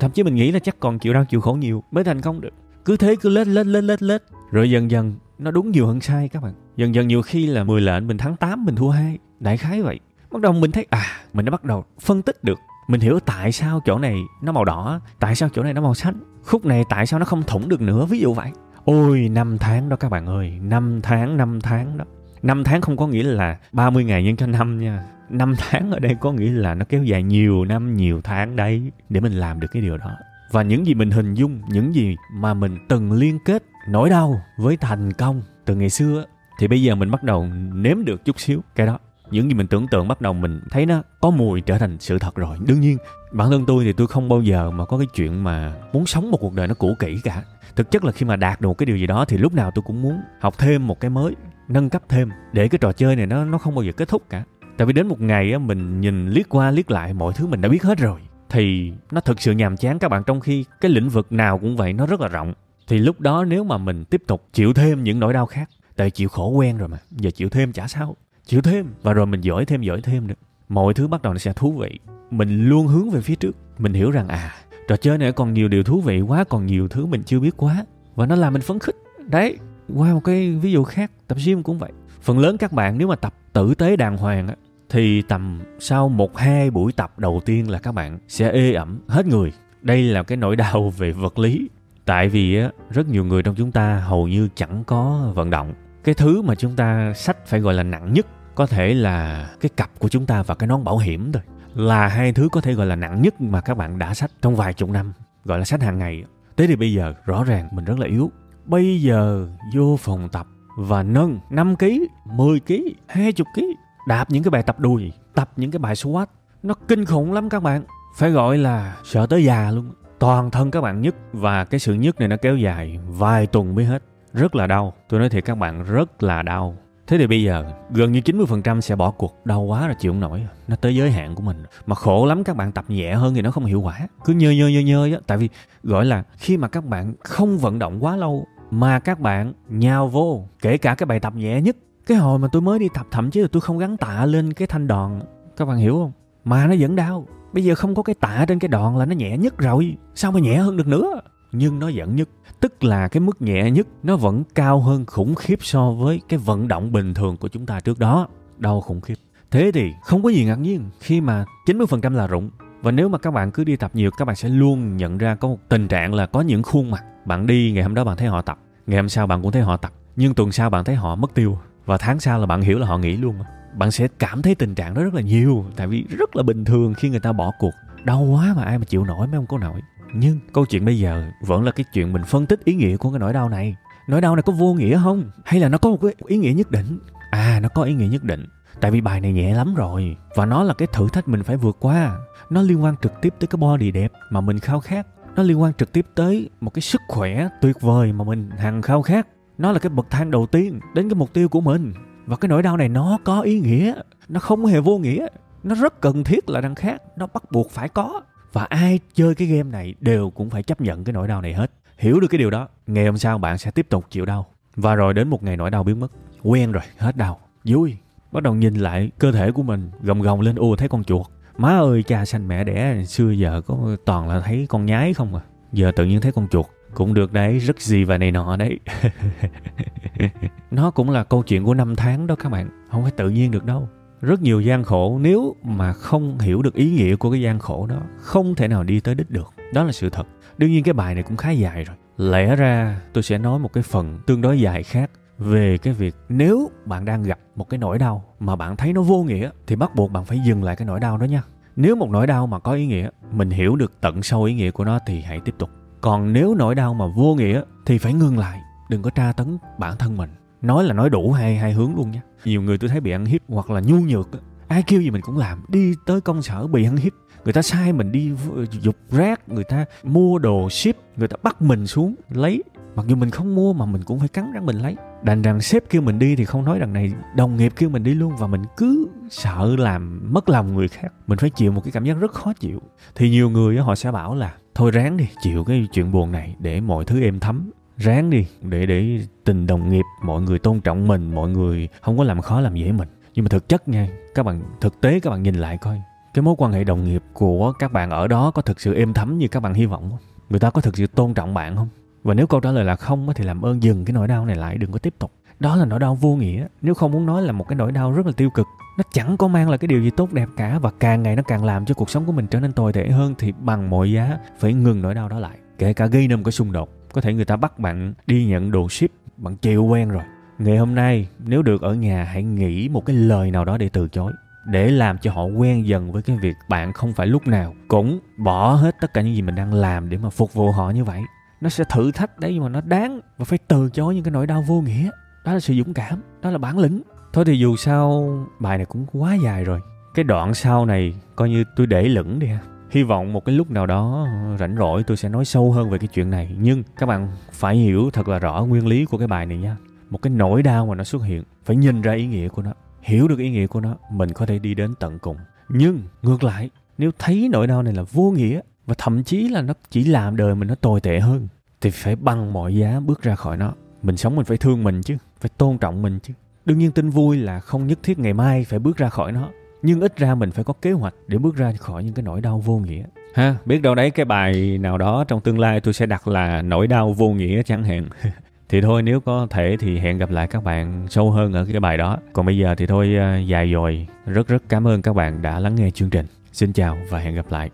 Thậm 0.00 0.10
chí 0.10 0.22
mình 0.22 0.34
nghĩ 0.34 0.52
là 0.52 0.58
chắc 0.58 0.80
còn 0.80 0.98
chịu 0.98 1.12
đau 1.12 1.24
chịu 1.24 1.40
khổ 1.40 1.52
nhiều 1.52 1.82
mới 1.90 2.04
thành 2.04 2.20
công 2.20 2.40
được. 2.40 2.50
Cứ 2.84 2.96
thế 2.96 3.16
cứ 3.20 3.28
lết 3.28 3.46
lết 3.46 3.66
lết 3.66 3.84
lết 3.84 4.02
lết. 4.02 4.22
Rồi 4.50 4.70
dần 4.70 4.90
dần 4.90 5.14
nó 5.42 5.50
đúng 5.50 5.70
nhiều 5.70 5.86
hơn 5.86 6.00
sai 6.00 6.28
các 6.28 6.42
bạn. 6.42 6.52
Dần 6.76 6.94
dần 6.94 7.08
nhiều 7.08 7.22
khi 7.22 7.46
là 7.46 7.64
10 7.64 7.80
lệnh 7.80 8.06
mình 8.06 8.18
thắng 8.18 8.36
8 8.36 8.64
mình 8.64 8.74
thua 8.74 8.90
hai. 8.90 9.18
Đại 9.40 9.56
khái 9.56 9.82
vậy. 9.82 10.00
Bắt 10.30 10.40
đầu 10.40 10.52
mình 10.52 10.72
thấy 10.72 10.86
à 10.90 11.04
mình 11.32 11.44
đã 11.44 11.50
bắt 11.50 11.64
đầu 11.64 11.84
phân 12.00 12.22
tích 12.22 12.44
được. 12.44 12.58
Mình 12.88 13.00
hiểu 13.00 13.20
tại 13.20 13.52
sao 13.52 13.80
chỗ 13.84 13.98
này 13.98 14.16
nó 14.42 14.52
màu 14.52 14.64
đỏ, 14.64 15.00
tại 15.20 15.34
sao 15.34 15.48
chỗ 15.48 15.62
này 15.62 15.74
nó 15.74 15.80
màu 15.80 15.94
xanh. 15.94 16.14
Khúc 16.44 16.64
này 16.64 16.84
tại 16.88 17.06
sao 17.06 17.18
nó 17.20 17.24
không 17.24 17.42
thủng 17.42 17.68
được 17.68 17.80
nữa, 17.80 18.06
ví 18.10 18.18
dụ 18.18 18.34
vậy. 18.34 18.50
Ôi, 18.84 19.28
năm 19.32 19.58
tháng 19.58 19.88
đó 19.88 19.96
các 19.96 20.08
bạn 20.08 20.26
ơi, 20.26 20.58
năm 20.62 21.00
tháng 21.02 21.36
năm 21.36 21.60
tháng 21.60 21.98
đó. 21.98 22.04
Năm 22.42 22.64
tháng 22.64 22.80
không 22.80 22.96
có 22.96 23.06
nghĩa 23.06 23.22
là 23.22 23.58
30 23.72 24.04
ngày 24.04 24.24
nhân 24.24 24.36
cho 24.36 24.46
năm 24.46 24.78
nha. 24.78 25.04
Năm 25.30 25.54
tháng 25.58 25.90
ở 25.90 25.98
đây 25.98 26.16
có 26.20 26.32
nghĩa 26.32 26.50
là 26.50 26.74
nó 26.74 26.84
kéo 26.88 27.04
dài 27.04 27.22
nhiều 27.22 27.64
năm, 27.64 27.96
nhiều 27.96 28.20
tháng 28.24 28.56
đấy, 28.56 28.92
để 29.08 29.20
mình 29.20 29.32
làm 29.32 29.60
được 29.60 29.68
cái 29.72 29.82
điều 29.82 29.98
đó. 29.98 30.10
Và 30.50 30.62
những 30.62 30.86
gì 30.86 30.94
mình 30.94 31.10
hình 31.10 31.34
dung, 31.34 31.62
những 31.68 31.94
gì 31.94 32.16
mà 32.32 32.54
mình 32.54 32.78
từng 32.88 33.12
liên 33.12 33.38
kết 33.44 33.62
nỗi 33.88 34.10
đau 34.10 34.42
với 34.56 34.76
thành 34.76 35.12
công 35.12 35.42
từ 35.64 35.74
ngày 35.74 35.90
xưa 35.90 36.24
thì 36.58 36.68
bây 36.68 36.82
giờ 36.82 36.94
mình 36.94 37.10
bắt 37.10 37.22
đầu 37.22 37.48
nếm 37.74 38.04
được 38.04 38.24
chút 38.24 38.40
xíu 38.40 38.60
cái 38.74 38.86
đó. 38.86 38.98
Những 39.30 39.48
gì 39.48 39.54
mình 39.54 39.66
tưởng 39.66 39.86
tượng 39.90 40.08
bắt 40.08 40.20
đầu 40.20 40.32
mình 40.32 40.60
thấy 40.70 40.86
nó 40.86 41.02
có 41.20 41.30
mùi 41.30 41.60
trở 41.60 41.78
thành 41.78 41.96
sự 42.00 42.18
thật 42.18 42.34
rồi. 42.34 42.56
Đương 42.66 42.80
nhiên, 42.80 42.98
bản 43.32 43.50
thân 43.50 43.64
tôi 43.66 43.84
thì 43.84 43.92
tôi 43.92 44.06
không 44.06 44.28
bao 44.28 44.42
giờ 44.42 44.70
mà 44.70 44.84
có 44.84 44.98
cái 44.98 45.06
chuyện 45.14 45.44
mà 45.44 45.74
muốn 45.92 46.06
sống 46.06 46.30
một 46.30 46.38
cuộc 46.40 46.54
đời 46.54 46.68
nó 46.68 46.74
cũ 46.74 46.94
kỹ 46.98 47.18
cả. 47.24 47.42
Thực 47.76 47.90
chất 47.90 48.04
là 48.04 48.12
khi 48.12 48.26
mà 48.26 48.36
đạt 48.36 48.60
được 48.60 48.68
một 48.68 48.78
cái 48.78 48.86
điều 48.86 48.96
gì 48.96 49.06
đó 49.06 49.24
thì 49.24 49.38
lúc 49.38 49.54
nào 49.54 49.70
tôi 49.74 49.82
cũng 49.86 50.02
muốn 50.02 50.20
học 50.40 50.58
thêm 50.58 50.86
một 50.86 51.00
cái 51.00 51.10
mới, 51.10 51.36
nâng 51.68 51.90
cấp 51.90 52.02
thêm 52.08 52.30
để 52.52 52.68
cái 52.68 52.78
trò 52.78 52.92
chơi 52.92 53.16
này 53.16 53.26
nó 53.26 53.44
nó 53.44 53.58
không 53.58 53.74
bao 53.74 53.82
giờ 53.82 53.92
kết 53.92 54.08
thúc 54.08 54.22
cả. 54.30 54.44
Tại 54.76 54.86
vì 54.86 54.92
đến 54.92 55.08
một 55.08 55.20
ngày 55.20 55.52
á, 55.52 55.58
mình 55.58 56.00
nhìn 56.00 56.28
liếc 56.28 56.48
qua 56.48 56.70
liếc 56.70 56.90
lại 56.90 57.14
mọi 57.14 57.32
thứ 57.32 57.46
mình 57.46 57.60
đã 57.60 57.68
biết 57.68 57.82
hết 57.82 57.98
rồi, 57.98 58.20
thì 58.50 58.92
nó 59.10 59.20
thực 59.20 59.40
sự 59.40 59.52
nhàm 59.52 59.76
chán 59.76 59.98
các 59.98 60.08
bạn, 60.08 60.22
trong 60.26 60.40
khi 60.40 60.64
cái 60.80 60.90
lĩnh 60.90 61.08
vực 61.08 61.32
nào 61.32 61.58
cũng 61.58 61.76
vậy, 61.76 61.92
nó 61.92 62.06
rất 62.06 62.20
là 62.20 62.28
rộng 62.28 62.52
thì 62.92 62.98
lúc 62.98 63.20
đó 63.20 63.44
nếu 63.44 63.64
mà 63.64 63.78
mình 63.78 64.04
tiếp 64.04 64.22
tục 64.26 64.48
chịu 64.52 64.74
thêm 64.74 65.04
những 65.04 65.20
nỗi 65.20 65.32
đau 65.32 65.46
khác, 65.46 65.70
tại 65.96 66.10
chịu 66.10 66.28
khổ 66.28 66.48
quen 66.48 66.78
rồi 66.78 66.88
mà, 66.88 66.98
giờ 67.10 67.30
chịu 67.30 67.48
thêm 67.48 67.72
chả 67.72 67.88
sao. 67.88 68.16
Chịu 68.46 68.62
thêm, 68.62 68.86
và 69.02 69.12
rồi 69.12 69.26
mình 69.26 69.40
giỏi 69.40 69.64
thêm 69.64 69.82
giỏi 69.82 70.00
thêm 70.02 70.26
nữa. 70.26 70.34
Mọi 70.68 70.94
thứ 70.94 71.08
bắt 71.08 71.22
đầu 71.22 71.32
nó 71.32 71.38
sẽ 71.38 71.52
thú 71.52 71.72
vị. 71.72 71.98
Mình 72.30 72.68
luôn 72.68 72.86
hướng 72.86 73.10
về 73.10 73.20
phía 73.20 73.34
trước. 73.34 73.56
Mình 73.78 73.92
hiểu 73.92 74.10
rằng 74.10 74.28
à 74.28 74.54
trò 74.88 74.96
chơi 74.96 75.18
này 75.18 75.32
còn 75.32 75.54
nhiều 75.54 75.68
điều 75.68 75.82
thú 75.82 76.00
vị 76.00 76.20
quá, 76.20 76.44
còn 76.44 76.66
nhiều 76.66 76.88
thứ 76.88 77.06
mình 77.06 77.22
chưa 77.22 77.40
biết 77.40 77.56
quá. 77.56 77.84
Và 78.14 78.26
nó 78.26 78.34
làm 78.34 78.52
mình 78.52 78.62
phấn 78.62 78.78
khích. 78.78 78.96
Đấy, 79.26 79.56
qua 79.94 80.14
một 80.14 80.20
cái 80.24 80.50
ví 80.50 80.72
dụ 80.72 80.84
khác, 80.84 81.10
tập 81.28 81.38
gym 81.44 81.62
cũng 81.62 81.78
vậy. 81.78 81.92
Phần 82.22 82.38
lớn 82.38 82.56
các 82.58 82.72
bạn 82.72 82.98
nếu 82.98 83.08
mà 83.08 83.16
tập 83.16 83.34
tử 83.52 83.74
tế 83.74 83.96
đàng 83.96 84.16
hoàng 84.16 84.48
á, 84.48 84.54
thì 84.88 85.22
tầm 85.22 85.60
sau 85.78 86.08
một, 86.08 86.36
hai 86.36 86.70
buổi 86.70 86.92
tập 86.92 87.18
đầu 87.18 87.40
tiên 87.44 87.70
là 87.70 87.78
các 87.78 87.92
bạn 87.92 88.18
sẽ 88.28 88.50
ê 88.50 88.72
ẩm 88.72 89.00
hết 89.08 89.26
người. 89.26 89.52
Đây 89.82 90.02
là 90.02 90.22
cái 90.22 90.36
nỗi 90.36 90.56
đau 90.56 90.90
về 90.90 91.12
vật 91.12 91.38
lý 91.38 91.68
tại 92.04 92.28
vì 92.28 92.56
á 92.56 92.70
rất 92.90 93.08
nhiều 93.08 93.24
người 93.24 93.42
trong 93.42 93.54
chúng 93.54 93.72
ta 93.72 93.96
hầu 93.96 94.28
như 94.28 94.48
chẳng 94.54 94.84
có 94.84 95.32
vận 95.34 95.50
động. 95.50 95.72
Cái 96.04 96.14
thứ 96.14 96.42
mà 96.42 96.54
chúng 96.54 96.76
ta 96.76 97.12
sách 97.14 97.46
phải 97.46 97.60
gọi 97.60 97.74
là 97.74 97.82
nặng 97.82 98.12
nhất 98.12 98.26
có 98.54 98.66
thể 98.66 98.94
là 98.94 99.48
cái 99.60 99.70
cặp 99.76 99.90
của 99.98 100.08
chúng 100.08 100.26
ta 100.26 100.42
và 100.42 100.54
cái 100.54 100.66
nón 100.66 100.84
bảo 100.84 100.98
hiểm 100.98 101.32
thôi. 101.32 101.42
Là 101.74 102.08
hai 102.08 102.32
thứ 102.32 102.48
có 102.52 102.60
thể 102.60 102.74
gọi 102.74 102.86
là 102.86 102.96
nặng 102.96 103.22
nhất 103.22 103.40
mà 103.40 103.60
các 103.60 103.76
bạn 103.76 103.98
đã 103.98 104.14
sách 104.14 104.30
trong 104.42 104.56
vài 104.56 104.74
chục 104.74 104.90
năm 104.90 105.12
gọi 105.44 105.58
là 105.58 105.64
sách 105.64 105.82
hàng 105.82 105.98
ngày. 105.98 106.24
Thế 106.56 106.66
thì 106.66 106.76
bây 106.76 106.92
giờ 106.92 107.14
rõ 107.24 107.44
ràng 107.44 107.68
mình 107.72 107.84
rất 107.84 107.98
là 107.98 108.06
yếu. 108.06 108.30
Bây 108.64 109.02
giờ 109.02 109.48
vô 109.74 109.96
phòng 110.00 110.28
tập 110.32 110.46
và 110.76 111.02
nâng 111.02 111.38
5 111.50 111.76
kg, 111.76 111.86
10 112.24 112.60
kg, 112.60 112.72
20 113.06 113.32
kg, 113.54 113.62
đạp 114.08 114.30
những 114.30 114.42
cái 114.42 114.50
bài 114.50 114.62
tập 114.62 114.80
đùi, 114.80 115.12
tập 115.34 115.50
những 115.56 115.70
cái 115.70 115.78
bài 115.78 115.96
squat, 115.96 116.30
nó 116.62 116.74
kinh 116.88 117.04
khủng 117.04 117.32
lắm 117.32 117.48
các 117.48 117.62
bạn. 117.62 117.82
Phải 118.16 118.30
gọi 118.30 118.58
là 118.58 118.96
sợ 119.04 119.26
tới 119.26 119.44
già 119.44 119.70
luôn. 119.70 119.92
Toàn 120.22 120.50
thân 120.50 120.70
các 120.70 120.80
bạn 120.80 121.00
nhức 121.00 121.14
và 121.32 121.64
cái 121.64 121.80
sự 121.80 121.94
nhức 121.94 122.18
này 122.18 122.28
nó 122.28 122.36
kéo 122.42 122.56
dài 122.56 122.98
vài 123.08 123.46
tuần 123.46 123.74
mới 123.74 123.84
hết. 123.84 124.02
Rất 124.32 124.54
là 124.54 124.66
đau. 124.66 124.92
Tôi 125.08 125.20
nói 125.20 125.28
thiệt 125.28 125.44
các 125.44 125.54
bạn, 125.54 125.84
rất 125.84 126.22
là 126.22 126.42
đau. 126.42 126.76
Thế 127.06 127.18
thì 127.18 127.26
bây 127.26 127.42
giờ, 127.42 127.64
gần 127.90 128.12
như 128.12 128.20
90% 128.20 128.80
sẽ 128.80 128.96
bỏ 128.96 129.10
cuộc. 129.10 129.40
Đau 129.44 129.60
quá 129.60 129.86
rồi 129.86 129.96
chịu 129.98 130.12
không 130.12 130.20
nổi. 130.20 130.46
Nó 130.68 130.76
tới 130.76 130.96
giới 130.96 131.10
hạn 131.10 131.34
của 131.34 131.42
mình. 131.42 131.56
Mà 131.86 131.94
khổ 131.94 132.26
lắm, 132.26 132.44
các 132.44 132.56
bạn 132.56 132.72
tập 132.72 132.84
nhẹ 132.88 133.14
hơn 133.14 133.34
thì 133.34 133.42
nó 133.42 133.50
không 133.50 133.64
hiệu 133.64 133.80
quả. 133.80 134.08
Cứ 134.24 134.32
nhơ 134.32 134.50
nhơ 134.50 134.68
nhơ 134.68 134.80
nhơ 134.80 135.16
á. 135.16 135.20
Tại 135.26 135.38
vì, 135.38 135.48
gọi 135.82 136.04
là, 136.04 136.22
khi 136.36 136.56
mà 136.56 136.68
các 136.68 136.84
bạn 136.84 137.14
không 137.20 137.58
vận 137.58 137.78
động 137.78 138.04
quá 138.04 138.16
lâu 138.16 138.46
mà 138.70 138.98
các 138.98 139.20
bạn 139.20 139.52
nhào 139.68 140.08
vô, 140.08 140.48
kể 140.62 140.76
cả 140.76 140.94
cái 140.94 141.06
bài 141.06 141.20
tập 141.20 141.34
nhẹ 141.34 141.60
nhất, 141.60 141.76
cái 142.06 142.18
hồi 142.18 142.38
mà 142.38 142.48
tôi 142.52 142.62
mới 142.62 142.78
đi 142.78 142.88
tập, 142.94 143.06
thậm 143.10 143.30
chí 143.30 143.40
là 143.40 143.48
tôi 143.52 143.60
không 143.60 143.78
gắn 143.78 143.96
tạ 143.96 144.26
lên 144.26 144.52
cái 144.52 144.68
thanh 144.68 144.88
đòn, 144.88 145.20
các 145.56 145.64
bạn 145.64 145.76
hiểu 145.76 145.92
không? 145.92 146.12
Mà 146.44 146.66
nó 146.66 146.74
vẫn 146.78 146.96
đau 146.96 147.26
bây 147.52 147.64
giờ 147.64 147.74
không 147.74 147.94
có 147.94 148.02
cái 148.02 148.14
tạ 148.14 148.44
trên 148.48 148.58
cái 148.58 148.68
đòn 148.68 148.98
là 148.98 149.04
nó 149.04 149.14
nhẹ 149.14 149.36
nhất 149.36 149.58
rồi. 149.58 149.96
Sao 150.14 150.32
mà 150.32 150.40
nhẹ 150.40 150.56
hơn 150.56 150.76
được 150.76 150.86
nữa? 150.86 151.20
Nhưng 151.52 151.78
nó 151.78 151.90
vẫn 151.94 152.16
nhất. 152.16 152.28
Tức 152.60 152.84
là 152.84 153.08
cái 153.08 153.20
mức 153.20 153.42
nhẹ 153.42 153.70
nhất 153.70 153.86
nó 154.02 154.16
vẫn 154.16 154.42
cao 154.54 154.80
hơn 154.80 155.06
khủng 155.06 155.34
khiếp 155.34 155.58
so 155.62 155.90
với 155.90 156.20
cái 156.28 156.38
vận 156.38 156.68
động 156.68 156.92
bình 156.92 157.14
thường 157.14 157.36
của 157.36 157.48
chúng 157.48 157.66
ta 157.66 157.80
trước 157.80 157.98
đó. 157.98 158.28
Đau 158.58 158.80
khủng 158.80 159.00
khiếp. 159.00 159.14
Thế 159.50 159.70
thì 159.74 159.92
không 160.02 160.22
có 160.22 160.28
gì 160.28 160.44
ngạc 160.44 160.58
nhiên 160.58 160.90
khi 161.00 161.20
mà 161.20 161.44
90% 161.66 162.14
là 162.14 162.26
rụng. 162.26 162.50
Và 162.82 162.90
nếu 162.90 163.08
mà 163.08 163.18
các 163.18 163.30
bạn 163.30 163.50
cứ 163.50 163.64
đi 163.64 163.76
tập 163.76 163.90
nhiều, 163.94 164.10
các 164.10 164.24
bạn 164.24 164.36
sẽ 164.36 164.48
luôn 164.48 164.96
nhận 164.96 165.18
ra 165.18 165.34
có 165.34 165.48
một 165.48 165.58
tình 165.68 165.88
trạng 165.88 166.14
là 166.14 166.26
có 166.26 166.40
những 166.40 166.62
khuôn 166.62 166.90
mặt. 166.90 167.04
Bạn 167.26 167.46
đi, 167.46 167.72
ngày 167.72 167.82
hôm 167.82 167.94
đó 167.94 168.04
bạn 168.04 168.16
thấy 168.16 168.28
họ 168.28 168.42
tập. 168.42 168.58
Ngày 168.86 168.96
hôm 168.96 169.08
sau 169.08 169.26
bạn 169.26 169.42
cũng 169.42 169.52
thấy 169.52 169.62
họ 169.62 169.76
tập. 169.76 169.92
Nhưng 170.16 170.34
tuần 170.34 170.52
sau 170.52 170.70
bạn 170.70 170.84
thấy 170.84 170.94
họ 170.94 171.16
mất 171.16 171.34
tiêu. 171.34 171.58
Và 171.84 171.98
tháng 171.98 172.20
sau 172.20 172.38
là 172.38 172.46
bạn 172.46 172.60
hiểu 172.60 172.78
là 172.78 172.86
họ 172.86 172.98
nghỉ 172.98 173.16
luôn 173.16 173.38
bạn 173.74 173.90
sẽ 173.90 174.08
cảm 174.18 174.42
thấy 174.42 174.54
tình 174.54 174.74
trạng 174.74 174.94
đó 174.94 175.02
rất 175.02 175.14
là 175.14 175.20
nhiều, 175.20 175.64
tại 175.76 175.86
vì 175.86 176.04
rất 176.18 176.36
là 176.36 176.42
bình 176.42 176.64
thường 176.64 176.94
khi 176.94 177.08
người 177.10 177.20
ta 177.20 177.32
bỏ 177.32 177.52
cuộc. 177.58 177.72
Đau 178.04 178.22
quá 178.22 178.54
mà 178.56 178.64
ai 178.64 178.78
mà 178.78 178.84
chịu 178.84 179.04
nổi 179.04 179.26
mấy 179.26 179.36
ông 179.36 179.46
có 179.46 179.58
nổi 179.58 179.80
nhưng 180.12 180.38
câu 180.52 180.66
chuyện 180.66 180.84
bây 180.84 180.98
giờ 180.98 181.30
vẫn 181.40 181.64
là 181.64 181.72
cái 181.72 181.84
chuyện 181.92 182.12
mình 182.12 182.22
phân 182.24 182.46
tích 182.46 182.64
ý 182.64 182.74
nghĩa 182.74 182.96
của 182.96 183.10
cái 183.10 183.18
nỗi 183.18 183.32
đau 183.32 183.48
này. 183.48 183.76
Nỗi 184.08 184.20
đau 184.20 184.36
này 184.36 184.42
có 184.42 184.52
vô 184.52 184.74
nghĩa 184.74 185.00
không? 185.04 185.30
Hay 185.44 185.60
là 185.60 185.68
nó 185.68 185.78
có 185.78 185.90
một 185.90 185.98
cái 186.02 186.14
ý 186.26 186.36
nghĩa 186.36 186.52
nhất 186.52 186.70
định? 186.70 186.98
À 187.30 187.60
nó 187.62 187.68
có 187.68 187.82
ý 187.82 187.94
nghĩa 187.94 188.08
nhất 188.08 188.24
định. 188.24 188.46
Tại 188.80 188.90
vì 188.90 189.00
bài 189.00 189.20
này 189.20 189.32
nhẹ 189.32 189.54
lắm 189.54 189.74
rồi, 189.74 190.16
và 190.36 190.46
nó 190.46 190.62
là 190.62 190.74
cái 190.74 190.88
thử 190.92 191.08
thách 191.08 191.28
mình 191.28 191.42
phải 191.42 191.56
vượt 191.56 191.76
qua. 191.80 192.18
Nó 192.50 192.62
liên 192.62 192.82
quan 192.82 192.94
trực 193.02 193.12
tiếp 193.22 193.34
tới 193.40 193.46
cái 193.46 193.56
body 193.56 193.90
đẹp 193.90 194.12
mà 194.30 194.40
mình 194.40 194.58
khao 194.58 194.80
khát. 194.80 195.06
Nó 195.36 195.42
liên 195.42 195.62
quan 195.62 195.72
trực 195.74 195.92
tiếp 195.92 196.06
tới 196.14 196.50
một 196.60 196.74
cái 196.74 196.82
sức 196.82 197.00
khỏe 197.08 197.48
tuyệt 197.60 197.76
vời 197.80 198.12
mà 198.12 198.24
mình 198.24 198.50
hằng 198.50 198.82
khao 198.82 199.02
khát. 199.02 199.26
Nó 199.58 199.72
là 199.72 199.78
cái 199.78 199.90
bậc 199.90 200.06
thang 200.10 200.30
đầu 200.30 200.46
tiên 200.46 200.80
đến 200.94 201.08
cái 201.08 201.14
mục 201.14 201.32
tiêu 201.32 201.48
của 201.48 201.60
mình 201.60 201.92
và 202.26 202.36
cái 202.36 202.48
nỗi 202.48 202.62
đau 202.62 202.76
này 202.76 202.88
nó 202.88 203.18
có 203.24 203.40
ý 203.40 203.60
nghĩa, 203.60 203.94
nó 204.28 204.40
không 204.40 204.66
hề 204.66 204.80
vô 204.80 204.98
nghĩa. 204.98 205.26
Nó 205.62 205.74
rất 205.74 206.00
cần 206.00 206.24
thiết 206.24 206.48
là 206.48 206.60
đang 206.60 206.74
khác, 206.74 207.02
nó 207.16 207.26
bắt 207.34 207.42
buộc 207.50 207.70
phải 207.70 207.88
có. 207.88 208.20
Và 208.52 208.64
ai 208.64 209.00
chơi 209.14 209.34
cái 209.34 209.48
game 209.48 209.70
này 209.70 209.94
đều 210.00 210.30
cũng 210.30 210.50
phải 210.50 210.62
chấp 210.62 210.80
nhận 210.80 211.04
cái 211.04 211.12
nỗi 211.12 211.28
đau 211.28 211.42
này 211.42 211.54
hết. 211.54 211.70
Hiểu 211.98 212.20
được 212.20 212.28
cái 212.28 212.38
điều 212.38 212.50
đó, 212.50 212.68
ngày 212.86 213.06
hôm 213.06 213.18
sau 213.18 213.38
bạn 213.38 213.58
sẽ 213.58 213.70
tiếp 213.70 213.86
tục 213.88 214.06
chịu 214.10 214.24
đau. 214.24 214.46
Và 214.76 214.94
rồi 214.94 215.14
đến 215.14 215.28
một 215.28 215.42
ngày 215.42 215.56
nỗi 215.56 215.70
đau 215.70 215.84
biến 215.84 216.00
mất. 216.00 216.12
Quen 216.42 216.72
rồi, 216.72 216.82
hết 216.98 217.16
đau. 217.16 217.40
Vui. 217.64 217.96
Bắt 218.32 218.42
đầu 218.42 218.54
nhìn 218.54 218.74
lại 218.74 219.10
cơ 219.18 219.32
thể 219.32 219.52
của 219.52 219.62
mình, 219.62 219.90
gồng 220.02 220.22
gồng 220.22 220.40
lên, 220.40 220.56
ô, 220.56 220.76
thấy 220.76 220.88
con 220.88 221.04
chuột. 221.04 221.26
Má 221.58 221.78
ơi, 221.78 222.02
cha 222.02 222.24
sanh 222.24 222.48
mẹ 222.48 222.64
đẻ, 222.64 223.04
xưa 223.04 223.30
giờ 223.30 223.60
có 223.66 223.96
toàn 224.04 224.28
là 224.28 224.40
thấy 224.40 224.66
con 224.68 224.86
nhái 224.86 225.14
không 225.14 225.34
à? 225.34 225.40
Giờ 225.72 225.92
tự 225.96 226.04
nhiên 226.04 226.20
thấy 226.20 226.32
con 226.32 226.48
chuột 226.48 226.66
cũng 226.94 227.14
được 227.14 227.32
đấy 227.32 227.58
rất 227.58 227.80
gì 227.80 228.04
và 228.04 228.18
này 228.18 228.32
nọ 228.32 228.56
đấy. 228.56 228.78
Nó 230.70 230.90
cũng 230.90 231.10
là 231.10 231.24
câu 231.24 231.42
chuyện 231.42 231.64
của 231.64 231.74
năm 231.74 231.96
tháng 231.96 232.26
đó 232.26 232.34
các 232.34 232.48
bạn 232.48 232.68
không 232.90 233.02
phải 233.02 233.10
tự 233.10 233.30
nhiên 233.30 233.50
được 233.50 233.64
đâu. 233.64 233.88
Rất 234.20 234.42
nhiều 234.42 234.60
gian 234.60 234.84
khổ 234.84 235.18
nếu 235.18 235.56
mà 235.62 235.92
không 235.92 236.38
hiểu 236.38 236.62
được 236.62 236.74
ý 236.74 236.90
nghĩa 236.90 237.16
của 237.16 237.30
cái 237.30 237.40
gian 237.40 237.58
khổ 237.58 237.86
đó 237.86 238.00
không 238.18 238.54
thể 238.54 238.68
nào 238.68 238.84
đi 238.84 239.00
tới 239.00 239.14
đích 239.14 239.30
được. 239.30 239.52
Đó 239.74 239.84
là 239.84 239.92
sự 239.92 240.10
thật. 240.10 240.26
Đương 240.58 240.70
nhiên 240.70 240.84
cái 240.84 240.94
bài 240.94 241.14
này 241.14 241.22
cũng 241.22 241.36
khá 241.36 241.50
dài 241.50 241.84
rồi. 241.84 241.96
Lẽ 242.16 242.56
ra 242.56 243.00
tôi 243.12 243.22
sẽ 243.22 243.38
nói 243.38 243.58
một 243.58 243.72
cái 243.72 243.82
phần 243.82 244.18
tương 244.26 244.40
đối 244.40 244.60
dài 244.60 244.82
khác 244.82 245.10
về 245.38 245.78
cái 245.78 245.94
việc 245.94 246.14
nếu 246.28 246.70
bạn 246.86 247.04
đang 247.04 247.22
gặp 247.22 247.38
một 247.56 247.68
cái 247.70 247.78
nỗi 247.78 247.98
đau 247.98 248.24
mà 248.40 248.56
bạn 248.56 248.76
thấy 248.76 248.92
nó 248.92 249.02
vô 249.02 249.22
nghĩa 249.22 249.50
thì 249.66 249.76
bắt 249.76 249.94
buộc 249.94 250.10
bạn 250.10 250.24
phải 250.24 250.40
dừng 250.46 250.64
lại 250.64 250.76
cái 250.76 250.86
nỗi 250.86 251.00
đau 251.00 251.18
đó 251.18 251.24
nha. 251.24 251.42
Nếu 251.76 251.96
một 251.96 252.10
nỗi 252.10 252.26
đau 252.26 252.46
mà 252.46 252.58
có 252.58 252.72
ý 252.72 252.86
nghĩa 252.86 253.08
mình 253.32 253.50
hiểu 253.50 253.76
được 253.76 254.00
tận 254.00 254.22
sâu 254.22 254.42
ý 254.42 254.54
nghĩa 254.54 254.70
của 254.70 254.84
nó 254.84 254.98
thì 255.06 255.20
hãy 255.20 255.40
tiếp 255.40 255.54
tục 255.58 255.70
còn 256.02 256.32
nếu 256.32 256.54
nỗi 256.54 256.74
đau 256.74 256.94
mà 256.94 257.06
vô 257.16 257.34
nghĩa 257.34 257.62
thì 257.86 257.98
phải 257.98 258.14
ngưng 258.14 258.38
lại, 258.38 258.60
đừng 258.90 259.02
có 259.02 259.10
tra 259.10 259.32
tấn 259.32 259.58
bản 259.78 259.96
thân 259.98 260.16
mình. 260.16 260.30
Nói 260.62 260.84
là 260.84 260.94
nói 260.94 261.10
đủ 261.10 261.32
hai 261.32 261.56
hai 261.56 261.72
hướng 261.72 261.96
luôn 261.96 262.10
nha 262.10 262.20
nhiều 262.44 262.62
người 262.62 262.78
tôi 262.78 262.90
thấy 262.90 263.00
bị 263.00 263.10
ăn 263.10 263.24
hiếp 263.24 263.40
hoặc 263.48 263.70
là 263.70 263.80
nhu 263.80 264.00
nhược 264.00 264.28
ai 264.68 264.82
kêu 264.82 265.00
gì 265.00 265.10
mình 265.10 265.22
cũng 265.22 265.38
làm. 265.38 265.64
Đi 265.68 265.94
tới 266.06 266.20
công 266.20 266.42
sở 266.42 266.66
bị 266.66 266.84
ăn 266.84 266.96
hiếp, 266.96 267.12
người 267.44 267.52
ta 267.52 267.62
sai 267.62 267.92
mình 267.92 268.12
đi 268.12 268.32
dục 268.70 268.96
rác, 269.10 269.48
người 269.48 269.64
ta 269.64 269.84
mua 270.02 270.38
đồ 270.38 270.70
ship, 270.70 270.96
người 271.16 271.28
ta 271.28 271.36
bắt 271.42 271.62
mình 271.62 271.86
xuống 271.86 272.14
lấy. 272.30 272.62
Mặc 272.94 273.06
dù 273.06 273.16
mình 273.16 273.30
không 273.30 273.54
mua 273.54 273.72
mà 273.72 273.86
mình 273.86 274.02
cũng 274.02 274.18
phải 274.18 274.28
cắn 274.28 274.52
răng 274.52 274.66
mình 274.66 274.76
lấy. 274.76 274.96
Đành 275.22 275.42
rằng 275.42 275.60
sếp 275.60 275.90
kêu 275.90 276.02
mình 276.02 276.18
đi 276.18 276.36
thì 276.36 276.44
không 276.44 276.64
nói 276.64 276.78
đằng 276.78 276.92
này, 276.92 277.12
đồng 277.36 277.56
nghiệp 277.56 277.72
kêu 277.76 277.88
mình 277.88 278.02
đi 278.02 278.14
luôn 278.14 278.36
và 278.38 278.46
mình 278.46 278.62
cứ 278.76 279.08
sợ 279.30 279.74
làm 279.78 280.32
mất 280.34 280.48
lòng 280.48 280.74
người 280.74 280.88
khác. 280.88 281.12
Mình 281.26 281.38
phải 281.38 281.50
chịu 281.50 281.72
một 281.72 281.80
cái 281.84 281.92
cảm 281.92 282.04
giác 282.04 282.14
rất 282.20 282.32
khó 282.32 282.52
chịu. 282.52 282.80
Thì 283.14 283.30
nhiều 283.30 283.50
người 283.50 283.78
họ 283.78 283.94
sẽ 283.94 284.12
bảo 284.12 284.34
là 284.34 284.54
thôi 284.74 284.90
ráng 284.90 285.16
đi, 285.16 285.28
chịu 285.42 285.64
cái 285.64 285.86
chuyện 285.92 286.12
buồn 286.12 286.32
này, 286.32 286.54
để 286.58 286.80
mọi 286.80 287.04
thứ 287.04 287.22
êm 287.22 287.40
thấm. 287.40 287.70
Ráng 287.96 288.30
đi, 288.30 288.46
để 288.62 288.86
để 288.86 289.20
tình 289.44 289.66
đồng 289.66 289.88
nghiệp, 289.88 290.04
mọi 290.24 290.42
người 290.42 290.58
tôn 290.58 290.80
trọng 290.80 291.08
mình, 291.08 291.34
mọi 291.34 291.48
người 291.48 291.88
không 292.00 292.18
có 292.18 292.24
làm 292.24 292.40
khó 292.40 292.60
làm 292.60 292.74
dễ 292.74 292.92
mình. 292.92 293.08
Nhưng 293.34 293.44
mà 293.44 293.48
thực 293.48 293.68
chất 293.68 293.88
nha, 293.88 294.08
các 294.34 294.42
bạn, 294.42 294.62
thực 294.80 295.00
tế 295.00 295.20
các 295.20 295.30
bạn 295.30 295.42
nhìn 295.42 295.54
lại 295.54 295.78
coi. 295.78 296.02
Cái 296.34 296.42
mối 296.42 296.54
quan 296.58 296.72
hệ 296.72 296.84
đồng 296.84 297.04
nghiệp 297.04 297.22
của 297.32 297.72
các 297.72 297.92
bạn 297.92 298.10
ở 298.10 298.28
đó 298.28 298.50
có 298.50 298.62
thực 298.62 298.80
sự 298.80 298.94
êm 298.94 299.14
thấm 299.14 299.38
như 299.38 299.48
các 299.48 299.60
bạn 299.60 299.74
hy 299.74 299.86
vọng 299.86 300.10
không? 300.10 300.18
Người 300.50 300.60
ta 300.60 300.70
có 300.70 300.80
thực 300.80 300.96
sự 300.96 301.06
tôn 301.06 301.34
trọng 301.34 301.54
bạn 301.54 301.76
không? 301.76 301.88
Và 302.22 302.34
nếu 302.34 302.46
câu 302.46 302.60
trả 302.60 302.72
lời 302.72 302.84
là 302.84 302.96
không 302.96 303.28
thì 303.34 303.44
làm 303.44 303.62
ơn 303.62 303.82
dừng 303.82 304.04
cái 304.04 304.14
nỗi 304.14 304.28
đau 304.28 304.46
này 304.46 304.56
lại, 304.56 304.78
đừng 304.78 304.92
có 304.92 304.98
tiếp 304.98 305.14
tục 305.18 305.32
đó 305.60 305.76
là 305.76 305.84
nỗi 305.84 305.98
đau 305.98 306.14
vô 306.14 306.34
nghĩa. 306.34 306.66
Nếu 306.82 306.94
không 306.94 307.12
muốn 307.12 307.26
nói 307.26 307.42
là 307.42 307.52
một 307.52 307.68
cái 307.68 307.76
nỗi 307.76 307.92
đau 307.92 308.12
rất 308.12 308.26
là 308.26 308.32
tiêu 308.36 308.50
cực, 308.50 308.66
nó 308.98 309.04
chẳng 309.12 309.36
có 309.36 309.48
mang 309.48 309.68
lại 309.68 309.78
cái 309.78 309.88
điều 309.88 310.02
gì 310.02 310.10
tốt 310.10 310.32
đẹp 310.32 310.48
cả 310.56 310.78
và 310.78 310.90
càng 311.00 311.22
ngày 311.22 311.36
nó 311.36 311.42
càng 311.42 311.64
làm 311.64 311.84
cho 311.84 311.94
cuộc 311.94 312.10
sống 312.10 312.24
của 312.24 312.32
mình 312.32 312.46
trở 312.46 312.60
nên 312.60 312.72
tồi 312.72 312.92
tệ 312.92 313.08
hơn 313.08 313.34
thì 313.38 313.52
bằng 313.58 313.90
mọi 313.90 314.12
giá 314.12 314.38
phải 314.58 314.74
ngừng 314.74 315.02
nỗi 315.02 315.14
đau 315.14 315.28
đó 315.28 315.38
lại. 315.38 315.58
Kể 315.78 315.92
cả 315.92 316.06
gây 316.06 316.28
nên 316.28 316.38
một 316.38 316.42
cái 316.44 316.52
xung 316.52 316.72
đột, 316.72 316.88
có 317.12 317.20
thể 317.20 317.34
người 317.34 317.44
ta 317.44 317.56
bắt 317.56 317.78
bạn 317.78 318.14
đi 318.26 318.44
nhận 318.44 318.70
đồ 318.70 318.88
ship, 318.88 319.10
bạn 319.36 319.56
chịu 319.56 319.84
quen 319.84 320.08
rồi. 320.08 320.22
Ngày 320.58 320.78
hôm 320.78 320.94
nay, 320.94 321.28
nếu 321.38 321.62
được 321.62 321.82
ở 321.82 321.94
nhà, 321.94 322.24
hãy 322.24 322.42
nghĩ 322.42 322.88
một 322.88 323.06
cái 323.06 323.16
lời 323.16 323.50
nào 323.50 323.64
đó 323.64 323.78
để 323.78 323.88
từ 323.88 324.08
chối, 324.08 324.32
để 324.66 324.90
làm 324.90 325.18
cho 325.18 325.32
họ 325.32 325.44
quen 325.44 325.86
dần 325.86 326.12
với 326.12 326.22
cái 326.22 326.36
việc 326.42 326.56
bạn 326.68 326.92
không 326.92 327.12
phải 327.12 327.26
lúc 327.26 327.46
nào 327.46 327.74
cũng 327.88 328.20
bỏ 328.38 328.74
hết 328.74 328.96
tất 329.00 329.14
cả 329.14 329.20
những 329.20 329.34
gì 329.34 329.42
mình 329.42 329.54
đang 329.54 329.74
làm 329.74 330.08
để 330.08 330.16
mà 330.16 330.30
phục 330.30 330.54
vụ 330.54 330.70
họ 330.70 330.90
như 330.90 331.04
vậy. 331.04 331.22
Nó 331.60 331.68
sẽ 331.68 331.84
thử 331.90 332.12
thách 332.12 332.38
đấy 332.38 332.52
nhưng 332.54 332.62
mà 332.62 332.68
nó 332.68 332.80
đáng 332.80 333.20
và 333.38 333.44
phải 333.44 333.58
từ 333.68 333.90
chối 333.90 334.14
những 334.14 334.24
cái 334.24 334.32
nỗi 334.32 334.46
đau 334.46 334.64
vô 334.68 334.80
nghĩa 334.80 335.10
đó 335.44 335.52
là 335.52 335.60
sự 335.60 335.74
dũng 335.74 335.94
cảm, 335.94 336.18
đó 336.42 336.50
là 336.50 336.58
bản 336.58 336.78
lĩnh. 336.78 337.02
Thôi 337.32 337.44
thì 337.44 337.58
dù 337.58 337.76
sao, 337.76 338.36
bài 338.60 338.78
này 338.78 338.86
cũng 338.86 339.06
quá 339.12 339.34
dài 339.44 339.64
rồi. 339.64 339.80
Cái 340.14 340.24
đoạn 340.24 340.54
sau 340.54 340.86
này 340.86 341.14
coi 341.36 341.50
như 341.50 341.64
tôi 341.76 341.86
để 341.86 342.02
lửng 342.02 342.38
đi 342.38 342.46
ha. 342.46 342.58
Hy 342.90 343.02
vọng 343.02 343.32
một 343.32 343.44
cái 343.44 343.54
lúc 343.54 343.70
nào 343.70 343.86
đó 343.86 344.28
rảnh 344.58 344.76
rỗi 344.78 345.02
tôi 345.02 345.16
sẽ 345.16 345.28
nói 345.28 345.44
sâu 345.44 345.72
hơn 345.72 345.90
về 345.90 345.98
cái 345.98 346.08
chuyện 346.08 346.30
này. 346.30 346.56
Nhưng 346.60 346.82
các 346.96 347.06
bạn 347.06 347.28
phải 347.52 347.76
hiểu 347.76 348.10
thật 348.12 348.28
là 348.28 348.38
rõ 348.38 348.64
nguyên 348.64 348.86
lý 348.86 349.04
của 349.04 349.18
cái 349.18 349.28
bài 349.28 349.46
này 349.46 349.58
nha. 349.58 349.76
Một 350.10 350.22
cái 350.22 350.30
nỗi 350.30 350.62
đau 350.62 350.86
mà 350.86 350.94
nó 350.94 351.04
xuất 351.04 351.22
hiện, 351.22 351.42
phải 351.64 351.76
nhìn 351.76 352.02
ra 352.02 352.12
ý 352.12 352.26
nghĩa 352.26 352.48
của 352.48 352.62
nó, 352.62 352.72
hiểu 353.00 353.28
được 353.28 353.38
ý 353.38 353.50
nghĩa 353.50 353.66
của 353.66 353.80
nó, 353.80 353.96
mình 354.10 354.32
có 354.32 354.46
thể 354.46 354.58
đi 354.58 354.74
đến 354.74 354.94
tận 355.00 355.18
cùng. 355.18 355.36
Nhưng 355.68 356.02
ngược 356.22 356.44
lại, 356.44 356.70
nếu 356.98 357.10
thấy 357.18 357.48
nỗi 357.52 357.66
đau 357.66 357.82
này 357.82 357.94
là 357.94 358.02
vô 358.02 358.30
nghĩa, 358.30 358.60
và 358.86 358.94
thậm 358.98 359.24
chí 359.24 359.48
là 359.48 359.62
nó 359.62 359.74
chỉ 359.90 360.04
làm 360.04 360.36
đời 360.36 360.54
mình 360.54 360.68
nó 360.68 360.74
tồi 360.74 361.00
tệ 361.00 361.20
hơn, 361.20 361.48
thì 361.80 361.90
phải 361.90 362.16
bằng 362.16 362.52
mọi 362.52 362.76
giá 362.76 363.00
bước 363.00 363.22
ra 363.22 363.34
khỏi 363.34 363.56
nó. 363.56 363.72
Mình 364.02 364.16
sống 364.16 364.36
mình 364.36 364.44
phải 364.44 364.56
thương 364.56 364.84
mình 364.84 365.02
chứ 365.02 365.16
phải 365.42 365.50
tôn 365.58 365.78
trọng 365.78 366.02
mình 366.02 366.18
chứ. 366.22 366.32
Đương 366.64 366.78
nhiên 366.78 366.92
tin 366.92 367.10
vui 367.10 367.36
là 367.36 367.60
không 367.60 367.86
nhất 367.86 367.98
thiết 368.02 368.18
ngày 368.18 368.32
mai 368.32 368.64
phải 368.64 368.78
bước 368.78 368.96
ra 368.96 369.08
khỏi 369.08 369.32
nó 369.32 369.48
nhưng 369.82 370.00
ít 370.00 370.16
ra 370.16 370.34
mình 370.34 370.50
phải 370.50 370.64
có 370.64 370.72
kế 370.82 370.92
hoạch 370.92 371.14
để 371.28 371.38
bước 371.38 371.56
ra 371.56 371.72
khỏi 371.72 372.04
những 372.04 372.14
cái 372.14 372.22
nỗi 372.22 372.40
đau 372.40 372.58
vô 372.58 372.78
nghĩa. 372.78 373.04
Ha 373.34 373.56
biết 373.64 373.82
đâu 373.82 373.94
đấy 373.94 374.10
cái 374.10 374.24
bài 374.24 374.78
nào 374.78 374.98
đó 374.98 375.24
trong 375.28 375.40
tương 375.40 375.58
lai 375.58 375.80
tôi 375.80 375.94
sẽ 375.94 376.06
đặt 376.06 376.28
là 376.28 376.62
nỗi 376.62 376.86
đau 376.86 377.12
vô 377.12 377.28
nghĩa 377.30 377.62
chẳng 377.62 377.84
hạn. 377.84 378.08
Thì 378.68 378.80
thôi 378.80 379.02
nếu 379.02 379.20
có 379.20 379.46
thể 379.50 379.76
thì 379.80 379.98
hẹn 379.98 380.18
gặp 380.18 380.30
lại 380.30 380.46
các 380.46 380.64
bạn 380.64 381.06
sâu 381.10 381.30
hơn 381.30 381.52
ở 381.52 381.66
cái 381.72 381.80
bài 381.80 381.96
đó. 381.96 382.18
Còn 382.32 382.46
bây 382.46 382.58
giờ 382.58 382.74
thì 382.74 382.86
thôi 382.86 383.16
à, 383.18 383.38
dài 383.38 383.72
dồi. 383.72 384.06
Rất 384.26 384.48
rất 384.48 384.62
cảm 384.68 384.88
ơn 384.88 385.02
các 385.02 385.16
bạn 385.16 385.42
đã 385.42 385.60
lắng 385.60 385.74
nghe 385.74 385.90
chương 385.90 386.10
trình. 386.10 386.26
Xin 386.52 386.72
chào 386.72 386.98
và 387.10 387.18
hẹn 387.18 387.34
gặp 387.34 387.46
lại 387.50 387.70